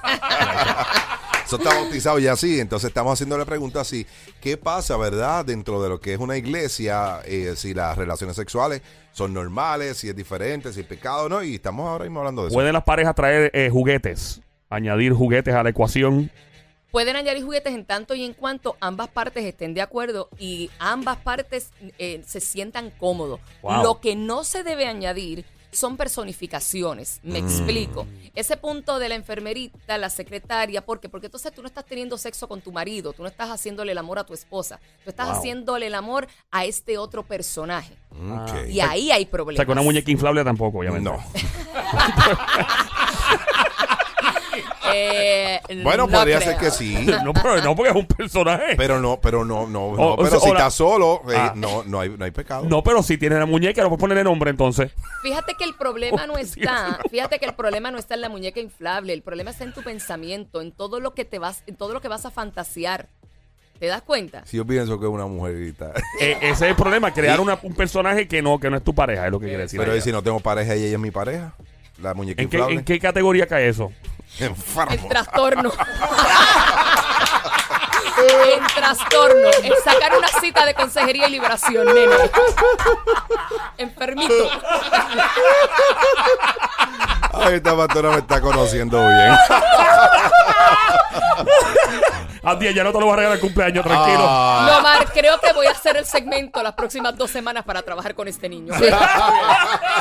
Eso 1.46 1.56
está 1.56 1.74
bautizado 1.74 2.18
ya 2.18 2.32
así. 2.32 2.58
Entonces 2.58 2.88
estamos 2.88 3.12
haciéndole 3.12 3.44
preguntas 3.44 3.82
así. 3.82 4.06
¿Qué 4.40 4.56
pasa, 4.56 4.96
verdad, 4.96 5.44
dentro 5.44 5.82
de 5.82 5.88
lo 5.90 6.00
que 6.00 6.14
es 6.14 6.18
una 6.18 6.36
iglesia? 6.36 7.20
eh, 7.26 7.52
si 7.56 7.74
las 7.74 7.96
relaciones 7.96 8.34
sexuales 8.36 8.80
son 9.12 9.32
normales, 9.34 9.98
si 9.98 10.08
es 10.08 10.16
diferente, 10.16 10.72
si 10.72 10.80
es 10.80 10.86
pecado 10.86 11.24
o 11.24 11.28
no. 11.28 11.42
Y 11.42 11.56
estamos 11.56 11.86
ahora 11.86 12.04
mismo 12.04 12.20
hablando 12.20 12.42
de 12.42 12.48
eso. 12.48 12.54
¿Pueden 12.54 12.72
las 12.72 12.84
parejas 12.84 13.14
traer 13.14 13.50
eh, 13.54 13.68
juguetes? 13.70 14.40
Añadir 14.70 15.12
juguetes 15.12 15.54
a 15.54 15.62
la 15.62 15.68
ecuación. 15.70 16.30
Pueden 16.94 17.16
añadir 17.16 17.42
juguetes 17.42 17.74
en 17.74 17.84
tanto 17.84 18.14
y 18.14 18.24
en 18.24 18.34
cuanto 18.34 18.76
ambas 18.78 19.08
partes 19.08 19.44
estén 19.44 19.74
de 19.74 19.82
acuerdo 19.82 20.28
y 20.38 20.70
ambas 20.78 21.16
partes 21.16 21.72
eh, 21.98 22.22
se 22.24 22.38
sientan 22.38 22.90
cómodos. 22.90 23.40
Wow. 23.62 23.82
Lo 23.82 24.00
que 24.00 24.14
no 24.14 24.44
se 24.44 24.62
debe 24.62 24.86
añadir 24.86 25.44
son 25.72 25.96
personificaciones. 25.96 27.18
Me 27.24 27.42
Mm. 27.42 27.44
explico. 27.48 28.06
Ese 28.36 28.56
punto 28.56 29.00
de 29.00 29.08
la 29.08 29.16
enfermerita, 29.16 29.98
la 29.98 30.08
secretaria, 30.08 30.86
¿por 30.86 31.00
qué? 31.00 31.08
Porque 31.08 31.26
entonces 31.26 31.52
tú 31.52 31.62
no 31.62 31.66
estás 31.66 31.84
teniendo 31.84 32.16
sexo 32.16 32.46
con 32.46 32.60
tu 32.60 32.70
marido, 32.70 33.12
tú 33.12 33.22
no 33.22 33.28
estás 33.28 33.48
haciéndole 33.50 33.90
el 33.90 33.98
amor 33.98 34.20
a 34.20 34.24
tu 34.24 34.32
esposa, 34.32 34.78
tú 35.02 35.10
estás 35.10 35.26
Wow. 35.30 35.36
haciéndole 35.38 35.88
el 35.88 35.96
amor 35.96 36.28
a 36.52 36.64
este 36.64 36.96
otro 36.96 37.24
personaje. 37.24 37.96
Y 38.68 38.78
ahí 38.78 39.10
hay 39.10 39.24
O 39.24 39.30
problemas. 39.30 39.56
sea, 39.56 39.66
con 39.66 39.72
una 39.72 39.82
muñeca 39.82 40.12
inflable 40.12 40.44
tampoco, 40.44 40.78
obviamente. 40.78 41.10
No. 41.10 41.18
Eh, 44.94 45.60
Bueno, 45.82 46.06
no 46.06 46.12
podría 46.18 46.38
creo. 46.38 46.50
ser 46.52 46.58
que 46.58 46.70
sí. 46.70 46.94
No, 47.24 47.32
pero 47.32 47.60
no 47.62 47.74
porque 47.76 47.90
es 47.90 47.96
un 47.96 48.06
personaje. 48.06 48.74
Pero 48.76 49.00
no, 49.00 49.18
pero 49.20 49.44
no, 49.44 49.66
no, 49.66 49.86
O- 49.86 49.96
no, 49.96 50.02
o 50.12 50.16
pero 50.16 50.30
sea, 50.30 50.40
si 50.40 50.50
o 50.50 50.54
la- 50.54 50.60
estás 50.60 50.74
solo, 50.74 51.22
eh, 51.30 51.34
Ah. 51.36 51.52
no, 51.56 51.82
no 51.84 52.00
hay, 52.00 52.10
no 52.10 52.24
hay 52.24 52.30
pecado. 52.30 52.64
No, 52.68 52.82
pero 52.82 53.02
si 53.02 53.18
tiene 53.18 53.38
la 53.38 53.46
muñeca, 53.46 53.82
no 53.82 53.88
puedes 53.88 54.00
ponerle 54.00 54.24
nombre 54.24 54.50
entonces. 54.50 54.92
Fíjate 55.22 55.54
que 55.54 55.64
el 55.64 55.74
problema 55.74 56.26
no 56.26 56.36
está, 56.38 56.98
fíjate 57.10 57.38
que 57.38 57.46
el 57.46 57.54
problema 57.54 57.90
no 57.90 57.98
está 57.98 58.14
en 58.14 58.20
la 58.20 58.28
muñeca 58.28 58.60
inflable, 58.60 59.12
el 59.12 59.22
problema 59.22 59.50
está 59.50 59.64
en 59.64 59.72
tu 59.72 59.82
pensamiento, 59.82 60.60
en 60.60 60.72
todo 60.72 61.00
lo 61.00 61.14
que 61.14 61.24
te 61.24 61.38
vas, 61.38 61.62
en 61.66 61.76
todo 61.76 61.92
lo 61.92 62.00
que 62.00 62.08
vas 62.08 62.24
a 62.26 62.30
fantasear. 62.30 63.08
¿Te 63.78 63.86
das 63.86 64.02
cuenta? 64.02 64.42
Si 64.46 64.56
yo 64.56 64.64
pienso 64.64 65.00
que 65.00 65.06
es 65.06 65.10
una 65.12 65.26
mujerita. 65.26 65.92
Eh, 66.20 66.36
ese 66.42 66.52
es 66.52 66.70
el 66.70 66.76
problema, 66.76 67.12
crear 67.12 67.40
una- 67.40 67.58
un 67.62 67.74
personaje 67.74 68.28
que 68.28 68.40
no, 68.40 68.58
que 68.60 68.70
no 68.70 68.76
es 68.76 68.84
tu 68.84 68.94
pareja, 68.94 69.26
es 69.26 69.32
lo 69.32 69.40
que 69.40 69.46
quiere 69.46 69.62
decir. 69.64 69.80
pero 69.80 69.92
ella. 69.92 69.98
¿y 69.98 70.02
si 70.02 70.12
no 70.12 70.22
tengo 70.22 70.38
pareja 70.40 70.76
y 70.76 70.84
ella 70.84 70.94
es 70.94 71.00
mi 71.00 71.10
pareja? 71.10 71.54
La 71.98 72.14
muñeca 72.14 72.42
¿En, 72.42 72.48
qué, 72.48 72.56
inflable. 72.56 72.78
¿En 72.78 72.84
qué 72.84 72.98
categoría 72.98 73.46
cae 73.46 73.68
eso? 73.68 73.92
Enfermo. 74.38 74.92
El 74.92 75.08
trastorno. 75.08 75.72
en 78.56 78.66
trastorno, 78.74 79.48
en 79.62 79.72
sacar 79.84 80.16
una 80.16 80.28
cita 80.40 80.66
de 80.66 80.74
consejería 80.74 81.28
y 81.28 81.32
liberación, 81.32 81.86
nene. 81.86 82.16
Enfermito. 83.78 84.34
Ay, 87.32 87.54
esta 87.54 87.76
pastora 87.76 88.10
me 88.10 88.18
está 88.18 88.40
conociendo 88.40 88.98
bien. 88.98 89.36
Andy, 92.44 92.74
ya 92.74 92.84
no 92.84 92.92
te 92.92 93.00
lo 93.00 93.06
voy 93.06 93.14
a 93.14 93.16
regalar 93.16 93.36
el 93.36 93.40
cumpleaños, 93.40 93.84
tranquilo. 93.84 94.26
Ah. 94.28 94.68
No, 94.70 94.82
Mar, 94.82 95.06
creo 95.12 95.40
que 95.40 95.52
voy 95.54 95.66
a 95.66 95.70
hacer 95.70 95.96
el 95.96 96.04
segmento 96.04 96.62
las 96.62 96.74
próximas 96.74 97.16
dos 97.16 97.30
semanas 97.30 97.64
para 97.64 97.80
trabajar 97.82 98.14
con 98.14 98.28
este 98.28 98.48
niño. 98.48 98.74
Voy 98.78 98.88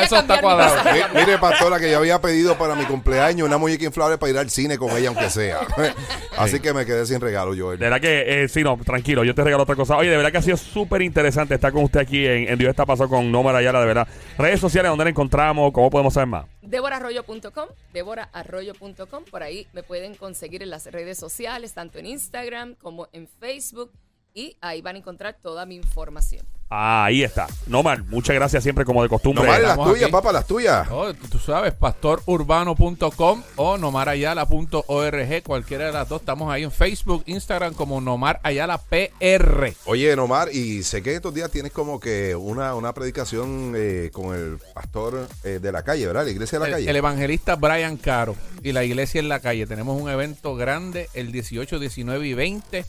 Ya 0.00 0.06
eso 0.06 0.16
está 0.18 0.40
cuadrado. 0.40 0.76
Mire, 1.14 1.38
pastora, 1.38 1.78
que 1.78 1.90
yo 1.90 1.98
había 1.98 2.20
pedido 2.20 2.56
para 2.56 2.74
mi 2.74 2.84
cumpleaños 2.84 3.46
una 3.46 3.58
muñeca 3.58 3.84
inflable 3.84 4.18
para 4.18 4.30
ir 4.30 4.38
al 4.38 4.50
cine 4.50 4.78
con 4.78 4.90
ella, 4.96 5.08
aunque 5.08 5.30
sea. 5.30 5.60
Así 6.36 6.60
que 6.60 6.72
me 6.72 6.86
quedé 6.86 7.06
sin 7.06 7.20
regalo, 7.20 7.54
yo. 7.54 7.70
De 7.72 7.76
verdad 7.76 8.00
que, 8.00 8.44
eh, 8.44 8.48
sí, 8.48 8.62
no, 8.62 8.76
tranquilo, 8.78 9.24
yo 9.24 9.34
te 9.34 9.44
regalo 9.44 9.62
otra 9.62 9.76
cosa. 9.76 9.96
Oye, 9.96 10.10
de 10.10 10.16
verdad 10.16 10.32
que 10.32 10.38
ha 10.38 10.42
sido 10.42 10.56
súper 10.56 11.02
interesante 11.02 11.54
estar 11.54 11.72
con 11.72 11.84
usted 11.84 12.00
aquí 12.00 12.26
en, 12.26 12.48
en 12.48 12.58
Dios 12.58 12.70
está 12.70 12.86
pasando 12.86 13.10
con 13.10 13.30
Nómara 13.30 13.58
Ayala, 13.58 13.80
de 13.80 13.86
verdad. 13.86 14.08
Redes 14.38 14.60
sociales, 14.60 14.90
¿dónde 14.90 15.04
la 15.04 15.10
encontramos? 15.10 15.72
¿Cómo 15.72 15.90
podemos 15.90 16.14
saber 16.14 16.28
más? 16.28 16.46
deborarroyo.com, 16.70 17.68
deborarroyo.com, 17.92 19.24
por 19.30 19.42
ahí 19.42 19.66
me 19.72 19.82
pueden 19.82 20.14
conseguir 20.14 20.62
en 20.62 20.70
las 20.70 20.86
redes 20.86 21.18
sociales, 21.18 21.74
tanto 21.74 21.98
en 21.98 22.06
Instagram 22.06 22.74
como 22.76 23.08
en 23.12 23.26
Facebook, 23.26 23.90
y 24.34 24.56
ahí 24.60 24.80
van 24.82 24.96
a 24.96 24.98
encontrar 24.98 25.36
toda 25.42 25.66
mi 25.66 25.76
información. 25.76 26.44
Ah, 26.72 27.06
ahí 27.06 27.24
está. 27.24 27.48
Nomar, 27.66 28.04
muchas 28.04 28.36
gracias 28.36 28.62
siempre 28.62 28.84
como 28.84 29.02
de 29.02 29.08
costumbre. 29.08 29.42
No 29.42 29.50
vale 29.50 29.66
las 29.66 29.76
tuyas, 29.76 30.02
aquí. 30.04 30.12
papá, 30.12 30.30
las 30.32 30.46
tuyas. 30.46 30.86
Oh, 30.88 31.12
tú, 31.12 31.26
tú 31.26 31.38
sabes, 31.40 31.74
pastorurbano.com 31.74 33.42
o 33.56 33.76
nomarayala.org, 33.76 35.42
cualquiera 35.42 35.86
de 35.86 35.92
las 35.92 36.08
dos. 36.08 36.20
Estamos 36.20 36.48
ahí 36.52 36.62
en 36.62 36.70
Facebook, 36.70 37.24
Instagram 37.26 37.74
como 37.74 38.00
Nomar 38.00 38.38
Ayala 38.44 38.78
PR. 38.78 39.74
Oye, 39.86 40.14
Nomar, 40.14 40.52
y 40.54 40.84
sé 40.84 41.02
que 41.02 41.14
estos 41.14 41.34
días 41.34 41.50
tienes 41.50 41.72
como 41.72 41.98
que 41.98 42.36
una, 42.36 42.76
una 42.76 42.92
predicación 42.94 43.72
eh, 43.76 44.10
con 44.12 44.34
el 44.36 44.58
pastor 44.72 45.26
eh, 45.42 45.58
de 45.60 45.72
la 45.72 45.82
calle, 45.82 46.06
¿verdad? 46.06 46.24
La 46.24 46.30
iglesia 46.30 46.58
de 46.60 46.62
la 46.62 46.66
El, 46.68 46.72
calle. 46.74 46.90
el 46.90 46.96
evangelista 46.96 47.56
Brian 47.56 47.96
Caro 47.96 48.36
y 48.62 48.70
la 48.70 48.84
iglesia 48.84 49.18
en 49.18 49.28
la 49.28 49.40
calle. 49.40 49.66
Tenemos 49.66 50.00
un 50.00 50.08
evento 50.08 50.54
grande 50.54 51.08
el 51.14 51.32
18, 51.32 51.80
19 51.80 52.28
y 52.28 52.34
20 52.34 52.84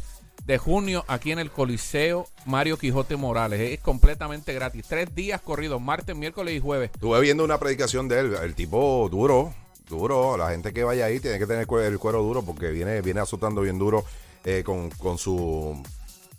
de 0.45 0.57
junio 0.57 1.05
aquí 1.07 1.31
en 1.31 1.39
el 1.39 1.51
Coliseo 1.51 2.27
Mario 2.45 2.77
Quijote 2.77 3.15
Morales. 3.15 3.59
Es 3.59 3.79
completamente 3.79 4.53
gratis. 4.53 4.85
Tres 4.87 5.13
días 5.13 5.41
corridos, 5.41 5.81
martes, 5.81 6.15
miércoles 6.15 6.55
y 6.55 6.59
jueves. 6.59 6.91
Estuve 6.93 7.19
viendo 7.21 7.43
una 7.43 7.59
predicación 7.59 8.07
de 8.07 8.19
él, 8.19 8.35
el 8.41 8.55
tipo 8.55 9.07
duro, 9.09 9.53
duro. 9.87 10.37
La 10.37 10.49
gente 10.49 10.73
que 10.73 10.83
vaya 10.83 11.05
ahí 11.05 11.19
tiene 11.19 11.39
que 11.39 11.45
tener 11.45 11.67
el 11.69 11.99
cuero 11.99 12.23
duro 12.23 12.43
porque 12.43 12.71
viene, 12.71 13.01
viene 13.01 13.19
azotando 13.19 13.61
bien 13.61 13.77
duro 13.77 14.03
eh, 14.43 14.63
con, 14.65 14.89
con 14.91 15.17
su, 15.17 15.81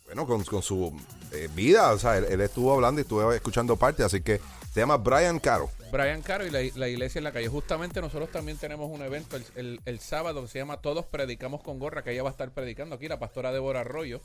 bueno, 0.06 0.26
con, 0.26 0.42
con 0.44 0.62
su 0.62 0.92
eh, 1.32 1.48
vida. 1.54 1.92
O 1.92 1.98
sea, 1.98 2.18
él, 2.18 2.26
él 2.28 2.40
estuvo 2.40 2.72
hablando 2.72 3.00
y 3.00 3.02
estuve 3.02 3.34
escuchando 3.34 3.76
parte, 3.76 4.02
así 4.02 4.20
que 4.20 4.40
se 4.72 4.80
llama 4.80 4.96
Brian 4.96 5.38
Caro. 5.38 5.70
Brian 5.90 6.22
Caro 6.22 6.46
y 6.46 6.50
la, 6.50 6.60
la 6.76 6.88
iglesia 6.88 7.18
en 7.18 7.24
la 7.24 7.32
calle. 7.32 7.48
Justamente 7.48 8.00
nosotros 8.00 8.30
también 8.30 8.56
tenemos 8.58 8.90
un 8.90 9.02
evento 9.02 9.36
el, 9.36 9.44
el- 9.56 9.80
el 9.84 10.00
sábado 10.00 10.42
que 10.42 10.48
se 10.48 10.58
llama 10.58 10.78
Todos 10.80 11.04
Predicamos 11.04 11.62
con 11.62 11.78
Gorra, 11.78 12.02
que 12.02 12.12
ella 12.12 12.22
va 12.22 12.30
a 12.30 12.32
estar 12.32 12.50
predicando 12.50 12.94
aquí, 12.96 13.08
la 13.08 13.18
pastora 13.18 13.52
Débora 13.52 13.80
Arroyo. 13.80 14.20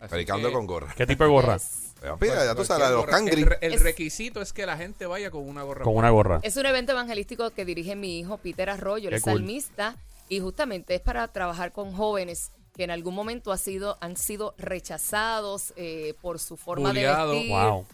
Así 0.00 0.10
Predicando 0.10 0.48
que- 0.48 0.54
con 0.54 0.66
gorra. 0.66 0.94
¿Qué 0.96 1.06
tipo 1.08 1.24
de 1.24 1.30
gorra? 1.30 1.56
Es, 1.56 1.92
Mira, 2.20 2.44
ya 2.44 2.54
tú 2.54 2.64
sabes, 2.64 2.84
la 2.84 2.90
de 2.90 2.96
los 2.96 3.06
cangri. 3.06 3.40
El, 3.42 3.46
re- 3.48 3.58
el 3.62 3.74
Es- 3.74 3.82
requisito 3.82 4.40
es 4.40 4.52
que 4.52 4.64
la 4.64 4.76
gente 4.76 5.06
vaya 5.06 5.30
con 5.32 5.48
una 5.48 5.62
gorra. 5.64 5.82
Con 5.82 5.96
una 5.96 6.10
gorra. 6.10 6.38
es 6.44 6.56
un 6.56 6.66
evento 6.66 6.92
evangelístico 6.92 7.50
que 7.50 7.64
dirige 7.64 7.96
mi 7.96 8.20
hijo 8.20 8.36
Peter 8.38 8.70
Arroyo, 8.70 9.08
el 9.08 9.20
cool. 9.20 9.32
salmista, 9.38 9.96
y 10.28 10.38
justamente 10.38 10.94
es 10.94 11.00
para 11.00 11.26
trabajar 11.28 11.72
con 11.72 11.92
jóvenes 11.94 12.52
que 12.78 12.84
en 12.84 12.92
algún 12.92 13.12
momento 13.12 13.50
ha 13.50 13.58
sido, 13.58 13.98
han 14.00 14.16
sido 14.16 14.54
rechazados 14.56 15.72
eh, 15.74 16.14
por 16.22 16.38
su 16.38 16.56
forma 16.56 16.92
de 16.92 17.08
vestir, 17.08 17.50
Wow. 17.50 17.86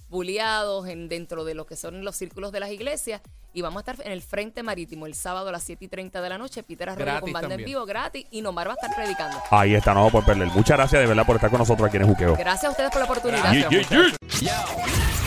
en, 0.86 1.08
dentro 1.08 1.42
de 1.44 1.54
lo 1.54 1.64
que 1.64 1.74
son 1.74 2.04
los 2.04 2.14
círculos 2.14 2.52
de 2.52 2.60
las 2.60 2.70
iglesias. 2.70 3.22
Y 3.54 3.62
vamos 3.62 3.78
a 3.78 3.90
estar 3.92 4.06
en 4.06 4.12
el 4.12 4.20
Frente 4.20 4.62
Marítimo 4.62 5.06
el 5.06 5.14
sábado 5.14 5.48
a 5.48 5.52
las 5.52 5.62
7 5.62 5.86
y 5.86 5.88
30 5.88 6.20
de 6.20 6.28
la 6.28 6.36
noche. 6.36 6.62
Peter 6.62 6.90
Arroyo 6.90 7.20
con 7.22 7.32
banda 7.32 7.54
en 7.54 7.64
vivo 7.64 7.86
gratis 7.86 8.26
y 8.30 8.42
Nomar 8.42 8.68
va 8.68 8.72
a 8.72 8.74
estar 8.74 8.94
predicando. 8.94 9.38
Ahí 9.50 9.74
está, 9.74 9.94
no 9.94 10.10
por 10.10 10.22
perder. 10.22 10.48
Muchas 10.48 10.76
gracias 10.76 11.00
de 11.00 11.06
verdad 11.06 11.24
por 11.24 11.36
estar 11.36 11.48
con 11.48 11.60
nosotros 11.60 11.88
aquí 11.88 11.96
en 11.96 12.02
el 12.02 12.08
Juqueo. 12.10 12.36
Gracias 12.36 12.64
a 12.66 12.70
ustedes 12.70 12.90
por 12.90 12.98
la 12.98 13.04
oportunidad. 13.06 13.42
Gracias, 13.54 13.70
Yeah, 13.70 13.80
yeah, 13.88 14.16
yeah. 14.40 14.66
muchachos. 14.66 15.23